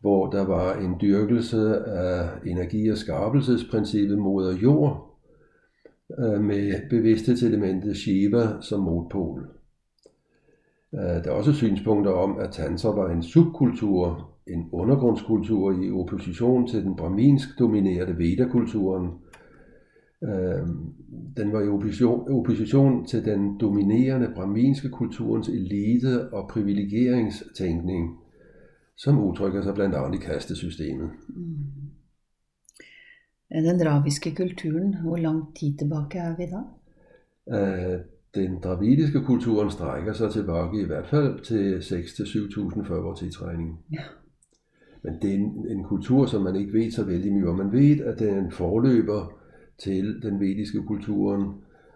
[0.01, 5.10] hvor der var en dyrkelse af energi- og skabelsesprincippet moder jord, Øh,
[6.21, 9.49] Øh, med bevidsthedselementet Shiva som modpol.
[10.95, 16.67] Øh, der er også synspunkter om, at Tantra var en subkultur, en undergrundskultur i opposition
[16.67, 19.09] til den brahminsk dominerede Veda-kulturen.
[20.25, 20.67] Øh,
[21.37, 28.19] den var i opposition, opposition til den dominerende brahminske kulturens elite og privilegeringstænkning,
[28.97, 31.11] som udtrykker sig blandt andet i kastesystemet.
[31.29, 31.90] Mm.
[33.53, 36.61] Den draviske kulturen, hvor lang tid tilbage er vi da?
[37.57, 38.01] Øh,
[38.35, 43.79] den dravidiske kulturen strækker sig tilbage i hvert fald til 6-7.000 før vores tidstræning.
[43.93, 44.03] Ja.
[45.03, 47.57] Men det er en, en kultur, som man ikke ved så vældig mye om.
[47.57, 49.33] Man ved, at det er en forløber
[49.79, 51.55] til den vediske kulturen,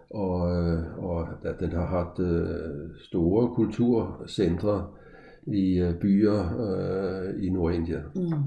[0.09, 4.87] og, øh, og at den har haft øh, store kulturcentre
[5.47, 6.43] i byer
[7.39, 8.01] i Nordindien.
[8.15, 8.43] Mm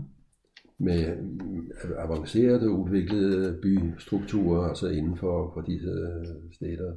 [0.79, 6.93] med øh, avancerede, udviklede bystrukturer, altså inden for, for disse øh, steder.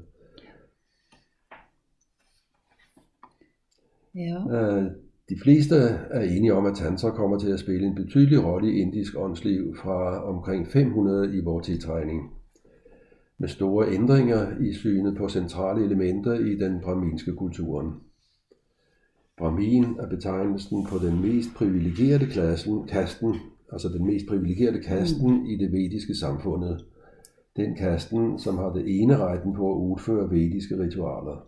[4.16, 4.38] Ja.
[4.52, 4.92] Øh,
[5.30, 5.76] de fleste
[6.12, 9.76] er enige om, at tantra kommer til at spille en betydelig rolle i indisk åndsliv
[9.76, 12.32] fra omkring 500 i vores tidtræning,
[13.38, 17.94] med store ændringer i synet på centrale elementer i den brahminske kulturen.
[19.38, 23.36] Brahmin er betegnelsen på den mest privilegerede klassen, kasten
[23.72, 25.46] altså den mest privilegerede kasten mm.
[25.46, 26.86] i det vediske samfundet.
[27.56, 31.48] Den kasten, som har det ene retten på at udføre vediske ritualer.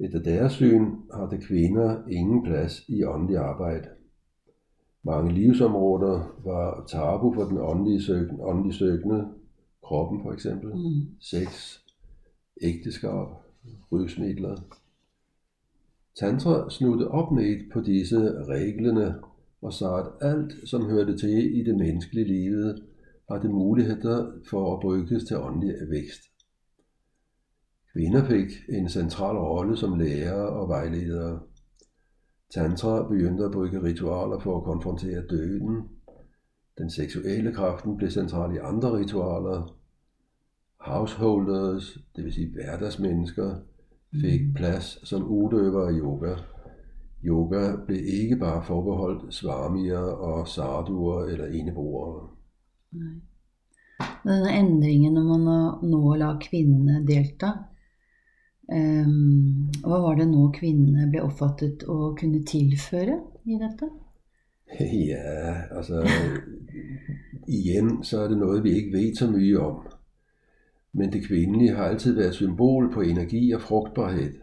[0.00, 3.88] Efter deres syn har det kvinder ingen plads i åndelig arbejde.
[5.02, 9.28] Mange livsområder var tabu for den åndelige, søgende, åndelige søgende,
[9.82, 11.06] kroppen for eksempel, mm.
[11.20, 11.78] sex,
[12.62, 13.28] ægteskab,
[13.92, 14.56] rusmidler.
[16.18, 19.14] Tantra snudte op ned på disse reglerne
[19.64, 22.82] og sagde, at alt, som hørte til i det menneskelige livet,
[23.30, 26.22] havde muligheder for at bruges til åndelig vækst.
[27.92, 31.40] Kvinder fik en central rolle som lærer og vejledere.
[32.54, 35.88] Tantra begyndte at bruge ritualer for at konfrontere døden.
[36.78, 39.76] Den seksuelle kraften blev central i andre ritualer.
[40.80, 43.56] Householders, det vil sige hverdagsmennesker,
[44.20, 46.34] fik plads som udøvere af yoga.
[47.24, 52.26] Yoga blev ikke bare forbeholdt svamier og sarduer eller eneboere.
[52.92, 53.20] Nej.
[54.24, 57.50] Denne endringen når man nå la kvinnene delta,
[58.72, 63.90] um, hva var det nå kvinnene ble oppfattet å kunne tilføre i dette?
[65.10, 66.00] Ja, altså
[67.46, 69.82] igen så er det noget, vi ikke ved så mye om.
[70.96, 74.40] Men det kvindelige har altid været symbol på energi og frugtbarhed.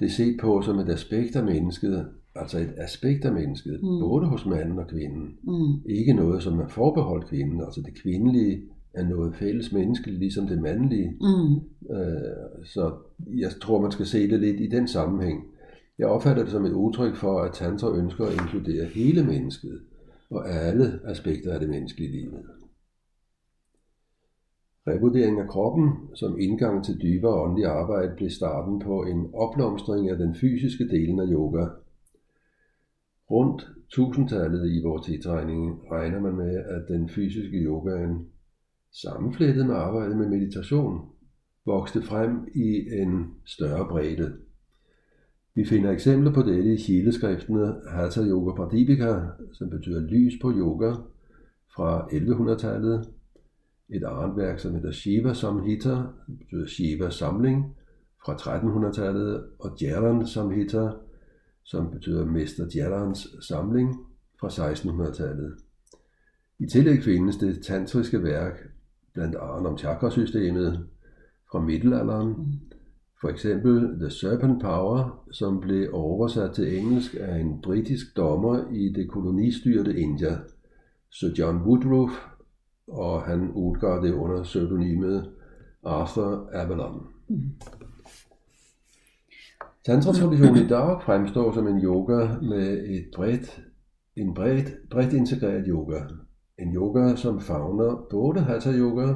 [0.00, 4.00] Det er set på som et aspekt af mennesket, altså et aspekt af mennesket, mm.
[4.00, 5.36] både hos manden og kvinden.
[5.42, 5.90] Mm.
[5.90, 8.62] Ikke noget, som er forbeholdt kvinden, altså det kvindelige
[8.94, 11.16] er noget fælles menneskeligt, ligesom det mandlige.
[11.20, 11.54] Mm.
[11.96, 12.92] Øh, så
[13.36, 15.44] jeg tror, man skal se det lidt i den sammenhæng.
[15.98, 19.80] Jeg opfatter det som et udtryk for, at tantra ønsker at inkludere hele mennesket
[20.30, 22.34] og alle aspekter af det menneskelige liv.
[24.88, 30.18] Revurdering af kroppen som indgang til dybere åndelig arbejde blev starten på en opblomstring af
[30.18, 31.66] den fysiske delen af yoga.
[33.30, 38.08] Rundt 1000-tallet i vores tidregning regner man med, at den fysiske yoga
[38.92, 41.00] sammenflettet med arbejdet med meditation
[41.66, 44.32] vokste frem i en større bredde.
[45.54, 49.20] Vi finder eksempler på dette i kileskriftene Hatha Yoga Pradipika,
[49.52, 50.94] som betyder lys på yoga,
[51.76, 53.08] fra 1100-tallet,
[53.88, 55.90] et andet som hedder Shiva Samhita,
[56.26, 57.76] det betyder Shiva samling,
[58.24, 60.90] fra 1300-tallet, og Jalan Samhita,
[61.64, 63.96] som betyder Mester Jalans samling,
[64.40, 65.54] fra 1600-tallet.
[66.58, 68.70] I tillæg findes det tantriske værk,
[69.14, 70.86] blandt andet om chakrasystemet,
[71.50, 72.60] fra middelalderen,
[73.20, 78.88] for eksempel The Serpent Power, som blev oversat til engelsk af en britisk dommer i
[78.88, 80.38] det kolonistyrte India,
[81.10, 82.12] Sir John Woodruff
[82.86, 85.30] og han udgav det under pseudonymet
[85.84, 87.06] Arthur Avalon.
[87.28, 87.50] Mm.
[89.86, 93.62] Tantra-traditionen i dag fremstår som en yoga med et bredt,
[94.16, 96.00] en bredt, bredt integreret yoga.
[96.58, 99.14] En yoga, som favner både hatha yoga,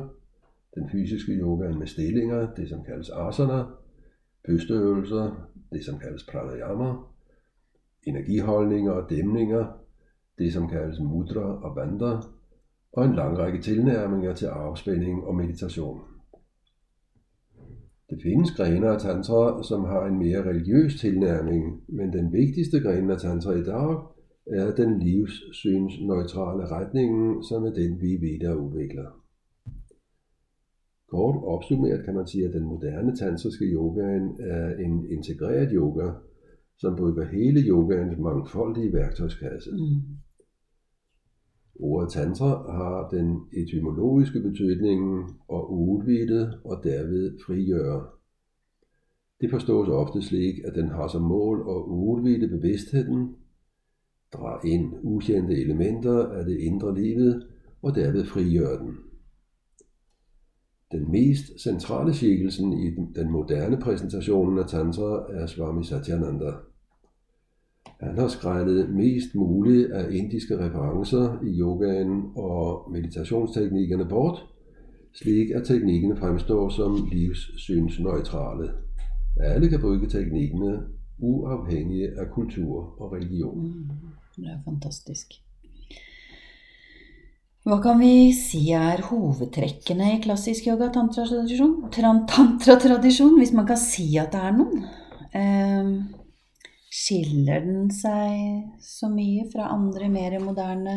[0.74, 3.64] den fysiske yoga med stillinger, det som kaldes asana,
[4.48, 6.94] pusteøvelser, det som kaldes pranayama,
[8.06, 9.66] energiholdninger og dæmninger,
[10.38, 12.16] det som kaldes mudra og bandha,
[12.92, 16.00] og en lang række tilnærminger til afspænding og meditation.
[18.10, 23.10] Det findes grene af tantra, som har en mere religiøs tilnærming, men den vigtigste gren
[23.10, 23.96] af tantra i dag
[24.46, 29.20] er den livssynsneutrale retning, som er den, vi videre udvikler.
[31.10, 34.02] Kort opsummeret kan man sige, at den moderne tantriske yoga
[34.40, 36.10] er en integreret yoga,
[36.78, 39.70] som bruger hele yogaens mangfoldige værktøjskasse.
[39.70, 40.19] Mm.
[41.82, 48.06] Ordet tantra har den etymologiske betydning at udvide og derved frigøre.
[49.40, 53.36] Det forstås ofte slik, at den har som mål at udvide bevidstheden,
[54.32, 57.46] dra ind ukendte elementer af det indre livet
[57.82, 58.96] og derved frigøre den.
[60.92, 66.52] Den mest centrale skikkelsen i den moderne præsentation af Tantra er Swami Satyananda.
[68.02, 74.46] Han har skrællet mest muligt af indiske referencer i yogaen og meditationsteknikkerne bort,
[75.14, 78.70] slik at teknikkerne fremstår som livssynsneutrale.
[79.40, 80.80] Alle kan bruge teknikkerne
[81.18, 83.66] uafhængige af kultur og religion.
[83.66, 83.90] Mm,
[84.36, 85.26] det er fantastisk.
[87.64, 91.90] Hva kan vi si er hovedtrekkene i klassisk yoga-tantra-tradisjon?
[91.92, 94.86] Tantra-tradisjon, hvis man kan si at det er noen.
[95.36, 95.90] Um,
[96.90, 100.96] Skiller den seg så mye fra andre mer moderne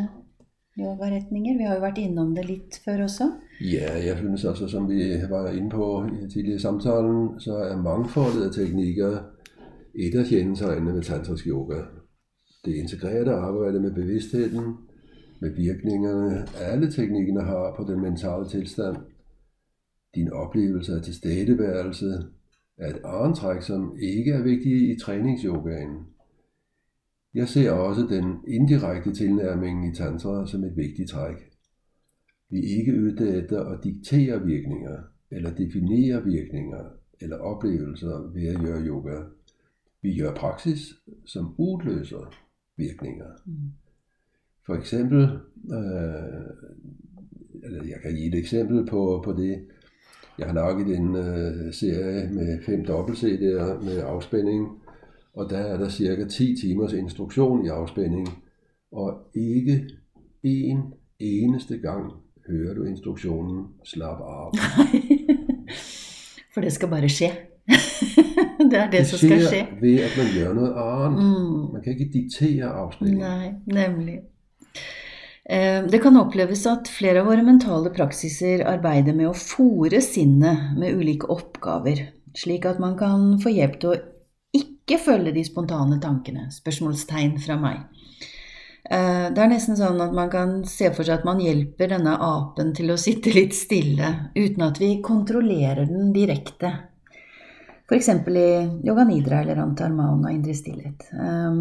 [0.80, 1.58] yogaretninger?
[1.58, 3.30] Vi har jo vært innom det litt før også.
[3.62, 8.48] Ja, jeg synes altså, som vi var inne på i tidligere samtalen, så er mangfoldet
[8.48, 9.20] av teknikker
[9.94, 11.84] et av kjennetegnene ved tantrisk yoga.
[12.66, 14.78] Det integrerte arbeidet med bevisstheten,
[15.42, 18.98] med virkningene alle teknikkene har på den mentale tilstand,
[20.16, 22.24] din oplevelse av tilstedeværelse,
[22.78, 26.08] er et andet træk, som ikke er vigtigt i træningsyogaen.
[27.34, 31.36] Jeg ser også den indirekte tilnærming i tantra som et vigtigt træk.
[32.50, 34.98] Vi er ikke ude efter at diktere virkninger,
[35.32, 36.84] eller definere virkninger,
[37.22, 39.22] eller oplevelser ved at gøre yoga.
[40.02, 40.94] Vi gør praksis,
[41.26, 42.34] som udløser
[42.78, 43.28] virkninger.
[43.46, 43.54] Mm.
[44.66, 45.22] For eksempel,
[45.72, 46.44] øh,
[47.64, 49.66] eller jeg kan give et eksempel på, på det.
[50.40, 54.68] Jeg har lavet en øh, serie med fem dobbelt CD'er med afspænding,
[55.34, 58.30] og der er der cirka 10 timers instruktion i afspænding,
[58.92, 59.90] og ikke
[60.44, 60.84] en
[61.20, 62.12] eneste gang
[62.50, 64.52] hører du instruktionen slap af.
[66.54, 67.26] For det skal bare ske.
[68.72, 69.68] det er det, det som skal ske.
[69.82, 71.24] ved, at man gør noget andet.
[71.24, 71.74] Mm.
[71.74, 73.20] Man kan ikke diktere afspænding.
[73.20, 74.20] Nej, nemlig.
[75.50, 80.72] Eh, det kan oppleves at flere av våre mentale praksiser arbeider med å fòre sinnet
[80.80, 82.06] med ulike oppgaver,
[82.38, 84.00] slik at man kan få hjelp til å
[84.56, 86.48] ikke følge de spontane tankene.
[86.54, 87.84] Spørsmålstegn fra meg.
[88.84, 92.16] Eh, det er nesten sånn at man kan se for seg at man hjelper denne
[92.24, 96.72] apen til å sitte litt stille, uten at vi kontrollerer den direkte.
[97.84, 98.10] F.eks.
[98.32, 98.50] i
[98.88, 101.10] yoga nidra eller antarmana indre stillhet.
[101.12, 101.58] Eh,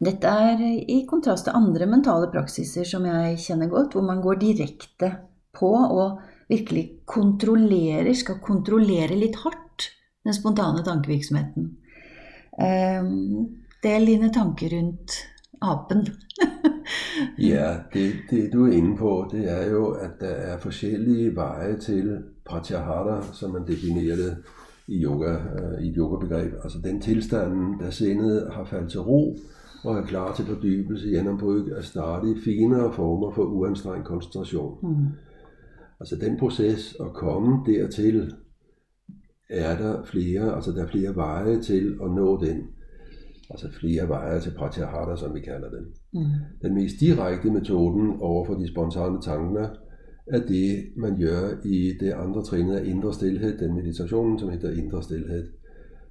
[0.00, 4.38] dette er i kontrast til andre mentale praksiser som jeg kjenner godt, hvor man går
[4.40, 5.10] direkte
[5.52, 9.90] på og virkelig kontrollerer, skal kontrollere litt hardt
[10.24, 11.68] den spontane tankevirksomheten.
[12.60, 15.18] Um, del dine tanker rundt
[15.60, 16.06] apen.
[17.52, 21.76] ja, det, det du er inne på, det er jo at det er forskjellige veier
[21.80, 22.10] til
[22.44, 24.32] pratyahara, som man definerer det
[24.90, 26.56] i, yoga, øh, i et yogabegrep.
[26.64, 29.36] Altså den tilstanden der sinnet har falt til ro,
[29.84, 34.78] og er klar til fordybelse gjennom bruk af stadig finere former for uanstrengt koncentration.
[34.82, 35.06] Mm.
[36.00, 38.32] Altså den proces at komme dertil,
[39.48, 42.66] er der flere, altså der er flere veje til at nå den.
[43.50, 45.86] Altså flere veje til pratyahara, som vi kalder den.
[46.12, 46.26] Mm.
[46.62, 49.68] Den mest direkte metoden over for de spontane tanker,
[50.26, 54.70] er det, man gør i det andre trin af indre stillhed, den meditationen, som hedder
[54.70, 55.48] indre stillhed.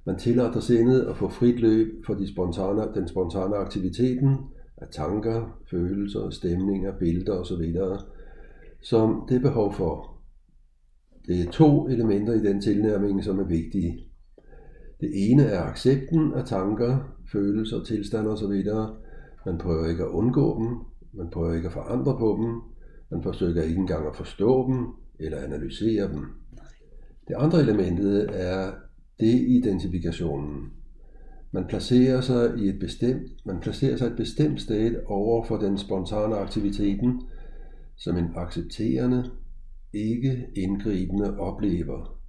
[0.06, 4.36] Man tillader sindet at få frit løb for de spontane, den spontane aktiviteten
[4.76, 7.74] af tanker, følelser, stemninger, billeder osv.,
[8.82, 10.16] som det er behov for.
[11.26, 14.04] Det er to elementer i den tilnærming, som er vigtige.
[15.00, 18.64] Det ene er accepten af tanker, følelser, tilstande osv.
[19.46, 20.76] Man prøver ikke at undgå dem,
[21.12, 22.60] man prøver ikke at forandre på dem,
[23.10, 24.86] man forsøger ikke engang at forstå dem
[25.20, 26.24] eller analysere dem.
[27.28, 28.72] Det andre elementet er
[29.20, 30.70] det er identifikationen.
[31.52, 35.78] Man placerer sig i et bestemt, man placerer sig et bestemt sted over for den
[35.78, 37.22] spontane aktiviteten
[37.96, 39.30] som en accepterende,
[39.92, 42.20] ikke indgribende oplever.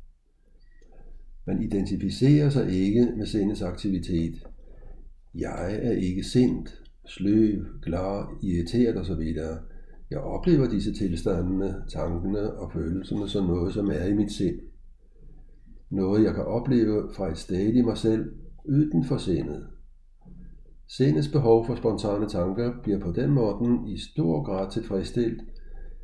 [1.48, 4.48] Man identificerer sig ikke med sindets aktivitet.
[5.36, 9.36] Jeg er ikke sindt, sløv, glad, irriteret osv.
[10.12, 14.71] Jeg oplever disse tilstandene, tankene og følelserne som noget, som er i mit sind.
[15.92, 18.32] Noget jeg kan opleve fra et sted i mig selv
[18.66, 19.68] uden for sindet.
[20.88, 25.42] Sindets behov for spontane tanker bliver på den måde i stor grad tilfredsstillet,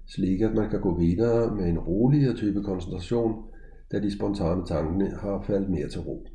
[0.08, 3.44] slik at man kan gå videre med en roligere type koncentration,
[3.92, 6.28] da de spontane tankene har faldet mere til ro.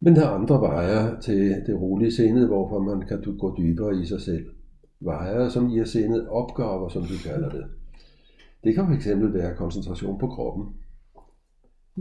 [0.00, 4.06] Men der er andre veje til det rolige sindet, hvorfor man kan gå dybere i
[4.06, 4.46] sig selv.
[5.00, 7.64] Veje, som i giver sindet opgaver, som du kalder det.
[8.66, 10.66] Det kan fx være koncentration på kroppen,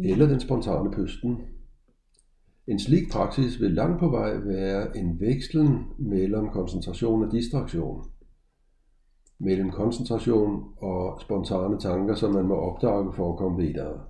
[0.03, 1.37] eller den spontane pusten.
[2.67, 8.03] En slik praksis vil langt på vej være en vekslen mellem koncentration og distraktion.
[9.39, 14.01] Mellem koncentration og spontane tanker, som man må opdage for at komme videre.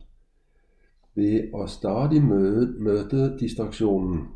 [1.16, 4.28] Ved at stadig møde, møde distraktionen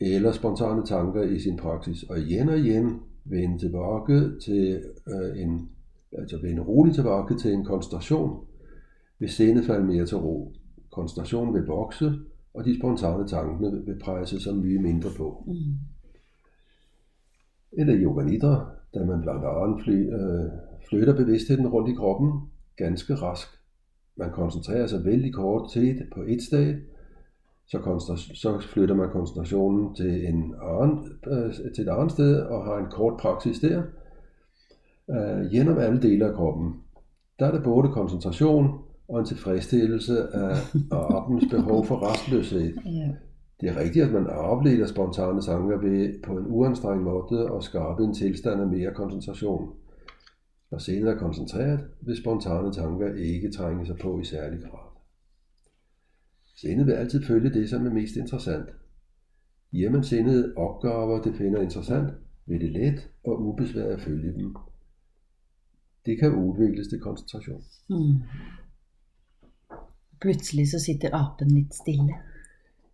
[0.00, 5.68] eller spontane tanker i sin praksis, og igen og igen vende tilbage til øh, en
[6.12, 8.44] altså vende roligt tilbage til en koncentration,
[9.18, 10.52] vil sindet falde mere til ro.
[10.90, 12.12] Koncentrationen vil vokse,
[12.54, 15.44] og de spontane tankene vil presse sig mye mindre på.
[15.46, 15.78] Mm.
[17.72, 20.50] Eller yoga nidra, da man blandt andet fly, øh,
[20.88, 22.32] flytter bevidstheden rundt i kroppen
[22.76, 23.48] ganske rask.
[24.16, 26.80] Man koncentrerer sig vældig kort tid på et sted,
[27.66, 32.78] så, så flytter man koncentrationen til, en anden, øh, til et andet sted og har
[32.78, 33.82] en kort praksis der,
[35.10, 36.74] øh, gennem alle dele af kroppen.
[37.38, 40.56] Der er det både koncentration og en tilfredsstillelse af,
[41.16, 42.74] appens behov for restløshed.
[43.60, 48.04] Det er rigtigt, at man afleder spontane tanker ved på en uanstrengt måde at skabe
[48.04, 49.72] en tilstand af mere koncentration.
[50.78, 54.90] Sindet er koncentreret, vil spontane tanker ikke trænge sig på i særlig grad.
[56.56, 58.68] Sindet vil altid følge det, som er mest interessant.
[59.70, 62.10] Giver man sindet opgaver, det finder interessant,
[62.46, 64.56] vil det let og ubesværet følge dem.
[66.06, 67.62] Det kan udvikles til koncentration.
[67.90, 68.22] Mm.
[70.20, 72.16] Plutselig så sitter apen litt stille.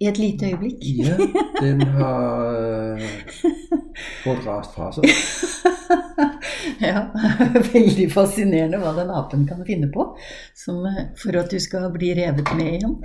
[0.01, 0.83] I et lite øyeblikk.
[0.85, 1.17] Ja,
[1.61, 3.01] den har
[4.25, 5.05] fået rast fra sig.
[6.89, 7.07] ja,
[7.73, 10.11] veldig fascinerende hva den apen kan finne på
[10.55, 12.99] som, eh, for at du skal bli revet med igjen.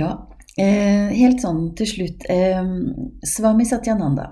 [0.00, 0.10] Ja.
[0.56, 2.26] Eh, helt sånn til slutt.
[2.32, 2.64] Eh,
[3.36, 4.30] Swami Satyananda,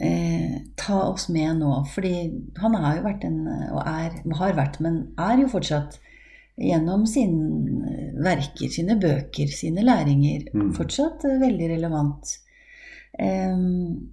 [0.00, 1.84] eh, ta oss med nå.
[1.94, 2.14] Fordi
[2.58, 6.00] han har jo vært en, og er, har vært, men er jo fortsatt
[6.58, 10.72] gjennom sine verker, sine bøker, sine læringer, Mm.
[10.74, 12.38] fortsatt eh, veldig relevant.
[13.18, 13.56] Eh,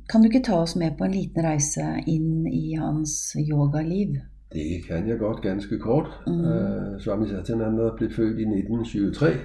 [0.10, 4.18] Kan du ikke ta oss med på en liten reise inn i hans yogaliv?
[4.54, 6.10] Det kan jeg godt ganske kort.
[6.28, 6.46] Mhm.
[6.46, 9.40] Øh, Swami Satyananda blev født i 1923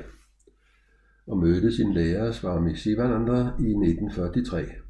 [1.28, 4.85] og mødte sin lærer Swami Sivananda i 1943.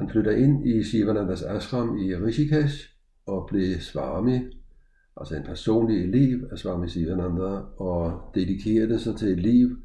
[0.00, 2.90] Han flytter ind i Sivanandas ashram i Rishikesh
[3.26, 4.38] og blev Swami,
[5.16, 9.76] altså en personlig elev af Swami Sivananda, og dedikerede sig til et liv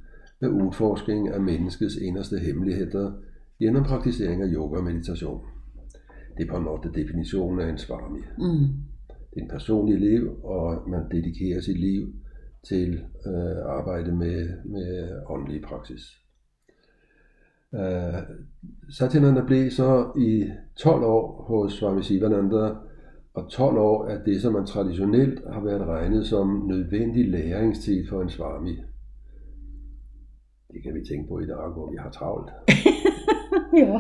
[0.42, 3.12] med udforskning af menneskets inderste hemmeligheder
[3.60, 5.42] gennem praktisering af yoga og meditation.
[6.38, 8.20] Det er på en måde definitionen af en Swami.
[8.38, 8.68] Mm.
[9.34, 12.14] Det er en personlig liv, og man dedikerer sit liv
[12.68, 12.94] til
[13.28, 16.25] øh, arbejde med, med åndelig praksis.
[17.74, 18.22] Øh,
[18.90, 20.46] Satyananda blev så i
[20.78, 22.76] 12 år hos Swami Sivananda,
[23.34, 28.22] og 12 år er det, som man traditionelt har været regnet som nødvendig læringstid for
[28.22, 28.76] en Swami.
[30.74, 32.52] Det kan vi tænke på i dag, hvor vi har travlt.
[33.84, 34.00] ja.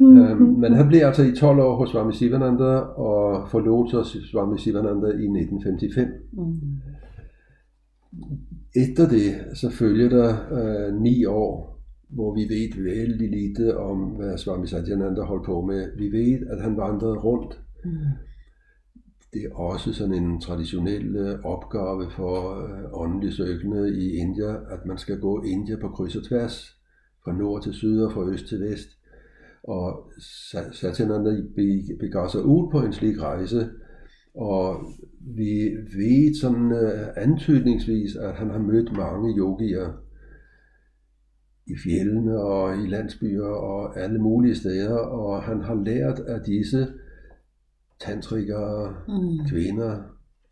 [0.00, 4.58] Øhm, men han blev altså i 12 år hos Swami Sivananda og forlod så Swami
[4.58, 6.08] Sivananda i 1955.
[6.32, 6.60] Mm.
[8.76, 11.73] Efter det så følger der øh, ni år,
[12.14, 15.88] hvor vi ved vældig lite om, hvad Swami Satyananda holdt på med.
[15.98, 17.60] Vi ved, at han vandrede rundt.
[17.84, 17.90] Mm.
[19.32, 24.86] Det er også sådan en traditionel øh, opgave for øh, åndelige søgende i India, at
[24.86, 26.76] man skal gå India på kryds og tværs,
[27.24, 28.88] fra nord til syd og fra øst til vest.
[29.62, 33.68] Og Sa- Satyananda be- begav sig ud på en slik rejse,
[34.34, 34.76] og
[35.20, 40.03] vi ved sådan uh, antydningsvis, at han har mødt mange yogier
[41.66, 46.86] i fjellene og i landsbyer og alle mulige steder, og han har lært af disse
[48.00, 49.46] tantrikere, Mm.
[49.50, 49.96] kvinder,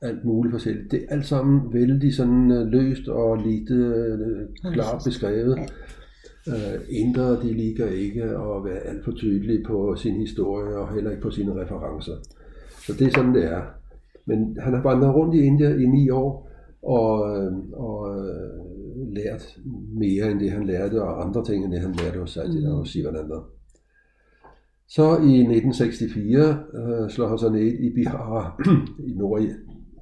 [0.01, 0.91] alt muligt forskelligt.
[0.91, 5.59] Det er alt sammen vældig sådan øh, løst og lite øh, klart beskrevet.
[6.49, 11.11] Øh, indre, de liker ikke at være alt for tydelige på sin historie og heller
[11.11, 12.13] ikke på sine referencer.
[12.87, 13.63] Så det er sådan, det er.
[14.27, 16.49] Men han har vandret rundt i India i ni år
[16.83, 18.17] og, øh, og
[19.07, 19.59] lært
[19.99, 22.65] mere end det, han lærte, og andre ting end det, han lærte hos Mm.
[22.67, 23.35] og Sivananda.
[24.89, 28.61] Så i 1964 øh, slår han sig ned i Bihar.
[29.09, 29.43] I nord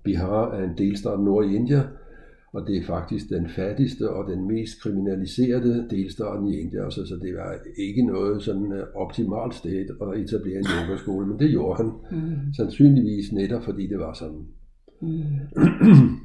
[0.05, 1.82] Bihar er en delstat nord i India,
[2.53, 6.84] og det er faktisk den fattigste og den mest kriminaliserede delstaten i India.
[6.84, 7.55] Altså, så det var
[7.88, 12.53] ikke noget sådan øh, optimalt sted at etablere en yogaskole, men det gjorde han Mm.
[12.57, 14.46] sandsynligvis netop fordi det var sådan.
[15.01, 15.22] Mm.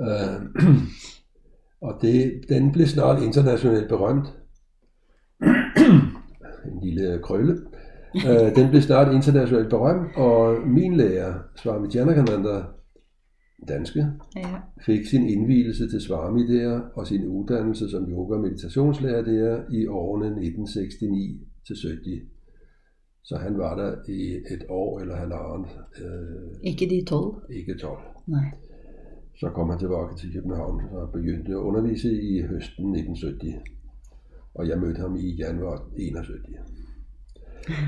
[0.00, 0.40] Øh,
[1.80, 4.26] og det, den blev snart internationalt berømt.
[6.72, 7.56] en lille krølle.
[8.28, 12.62] Øh, den blev snart internationalt berømt, og min lærer, Swami Janakananda,
[13.68, 14.06] danske,
[14.36, 14.54] Ja.
[14.86, 19.86] fik sin indvielse til Swami der, og sin uddannelse som yoga- og meditationslærer der i
[19.86, 20.98] årene 1969
[21.66, 22.22] til 70.
[23.24, 25.70] Så han var der i et år eller halvandet,
[26.00, 27.34] øh, Ikke de tolv?
[27.50, 27.98] ikke 12.
[28.26, 28.44] Nei.
[29.40, 33.54] Så kom han tilbage til København og begyndte at undervise i høsten 1970.
[34.54, 36.40] Og jeg mødte ham i januar 71.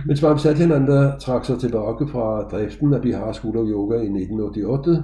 [0.07, 4.99] Men Swami Satyananda trak sig tilbage fra driften af Bihar School of Yoga i 1988.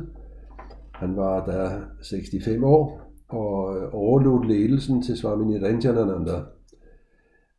[0.92, 1.80] Han var der
[2.10, 6.36] 65 år og øh, overlod ledelsen til Swami Niranjanananda.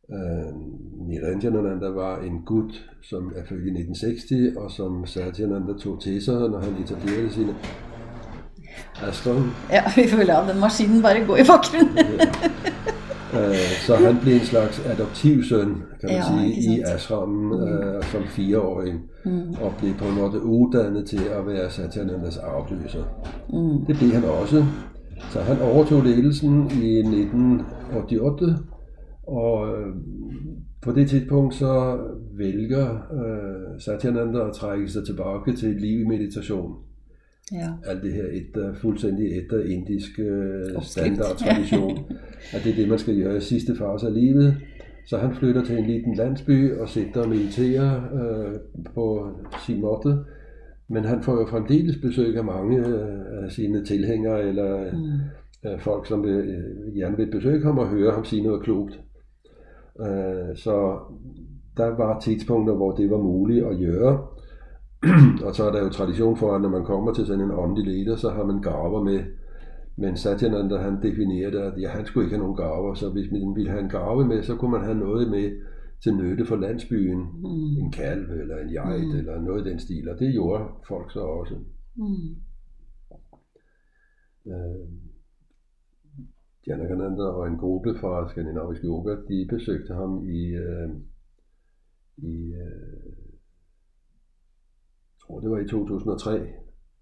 [0.08, 6.00] Uh, øh, Niranjanananda var en gut, som er født i 1960, og som Satyananda tog
[6.00, 7.54] til sig, når han etablerede sine
[9.08, 9.50] ashram.
[9.70, 11.98] Ja, vi får la den maskinen bare gå i bakgrunnen.
[13.34, 13.54] Øh,
[13.86, 15.68] Så han blev en slags adoptivsøn,
[16.00, 19.50] kan man Ja, sige, i ashrammen øh, som fireårig, Mm.
[19.62, 23.04] og blev på en måde uddannet til at være Satyanandas afløser.
[23.52, 23.86] Mm.
[23.86, 24.64] Det blev han også.
[25.30, 28.52] Så han overtog ledelsen i 1988,
[29.26, 29.86] og øh,
[30.82, 31.96] på det tidspunkt så
[32.38, 36.72] vælger øh, Satyananda at trække sig tilbage til et liv i meditation.
[37.52, 37.68] Ja.
[37.90, 41.98] Alt det her etter, fuldstændig etter indisk øh, standardtradition.
[42.54, 44.54] at det er det, man skal gøre i sidste fase af livet.
[45.06, 48.54] Så han flytter til en liten landsby og sitter og mediterer øh,
[48.94, 49.26] på
[49.66, 50.24] sin måde.
[50.88, 55.70] Men han får jo fremdeles besøg af mange øh, af sine tilhængere, eller Mm.
[55.70, 59.00] øh, folk, som vil, øh, gerne vil besøge ham og høre ham sige noget klogt.
[60.00, 60.98] Øh, så
[61.76, 64.26] der var tidspunkter, hvor det var muligt at gøre.
[65.46, 67.94] og så er der jo tradition for, at når man kommer til sådan en åndelig
[67.94, 69.24] leder, så har man gaver med.
[69.96, 73.54] Men Satyananda, han definerede, at ja, han skulle ikke have nogen gaver, så hvis man
[73.56, 75.50] ville have en gave med, så kunne man have noget med
[76.02, 77.18] til nytte for landsbyen.
[77.18, 77.84] Mm.
[77.84, 79.16] En kalv eller en geit Mm.
[79.18, 81.54] eller noget i den stil, og det gjorde folk så også.
[81.96, 82.36] Mm.
[84.52, 84.88] Øh,
[86.66, 90.88] Janakananda og en gruppe fra skandinavisk yoga, de besøgte ham i, øh,
[92.16, 93.27] i øh,
[95.28, 96.30] tror det var i 2003,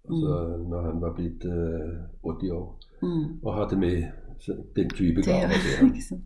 [0.09, 3.39] altså når han var blevet øh, 80 år, Mm.
[3.43, 4.03] og havde med
[4.39, 5.87] så den type Det er gaver til ham.
[5.87, 6.23] ikke sant.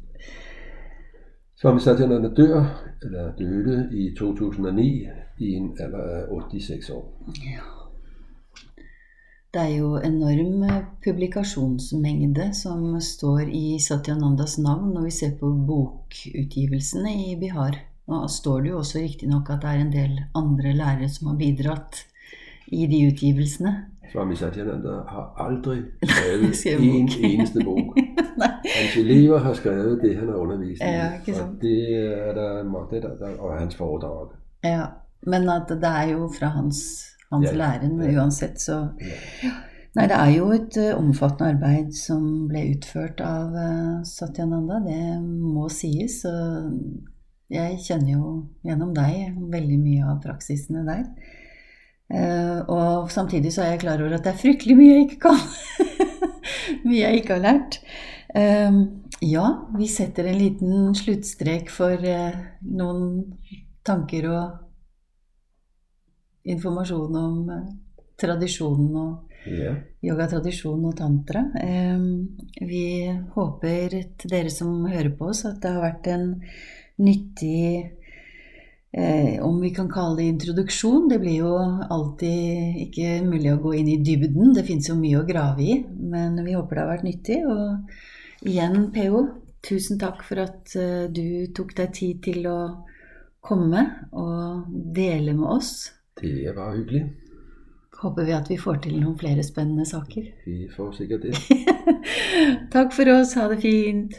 [1.55, 2.59] Swami Satyananda dør,
[3.03, 5.07] eller døde i 2009
[5.39, 7.23] i en alder af 86 år.
[7.27, 7.59] Ja.
[9.53, 15.47] Det er jo enorm eh, publikasjonsmengde som står i Satyanandas navn når vi ser på
[15.67, 17.75] bokutgivelsene i Bihar.
[18.11, 21.37] Nå står det jo også riktignok at det er en del andre lærere som har
[21.39, 22.01] bidratt
[22.71, 23.71] i de utgivelsene.
[24.11, 25.83] Swami Satyananda har aldrig
[26.59, 27.15] skrevet en bog.
[27.23, 27.63] eneste.
[28.41, 28.49] Nei.
[28.75, 30.91] Hans elever har skrevet det, han har undervist i.
[30.91, 31.61] Ja, ikke og sant.
[31.61, 34.35] det er der, det der, der, og hans foredrag.
[34.63, 34.85] Ja,
[35.27, 36.81] men at det er jo fra hans,
[37.31, 38.11] hans Ja, læren ja.
[38.19, 38.87] uansett, så
[39.43, 39.51] Ja.
[39.95, 45.01] Nei, det er jo et eh, omfattende arbeid som ble utført av eh, Satyananda, det
[45.19, 46.21] må sies.
[46.29, 46.77] Og
[47.51, 48.31] jeg kjenner jo
[48.63, 51.05] gjennom deg veldig mye av praksisene der.
[52.11, 55.29] Eh, og samtidig så er jeg klar over at det er fryktelig mye jeg ikke
[55.29, 55.39] kan.
[56.87, 57.77] mye jeg ikke har lært.
[58.35, 58.79] Eh,
[59.27, 59.45] ja,
[59.77, 62.39] vi setter en liten sluttstrek for eh,
[62.71, 63.37] noen
[63.87, 64.45] tanker og
[66.51, 67.35] informasjon om
[68.21, 69.71] tradisjonen og Ja.
[70.05, 71.41] yogatradisjon og tantra.
[72.61, 72.83] Vi
[73.33, 76.27] håper til dere som hører på oss, at det har vært en
[77.01, 77.91] nyttig
[78.91, 81.09] eh, Om vi kan kalle det introduksjon.
[81.09, 84.53] Det blir jo alltid ikke mulig å gå inn i dybden.
[84.57, 85.77] Det fins jo mye å grave i.
[85.87, 87.39] Men vi håper det har vært nyttig.
[87.47, 89.25] Og igjen, PO,
[89.65, 92.59] tusen takk for at eh, du tok deg tid til å
[93.41, 95.73] komme og dele med oss.
[96.21, 97.07] Det var hyggelig.
[98.01, 100.25] Håper vi at vi får til noen flere spennende saker.
[100.45, 101.35] Vi får sikkert det.
[102.73, 103.35] Takk for oss.
[103.37, 104.17] Ha det fint.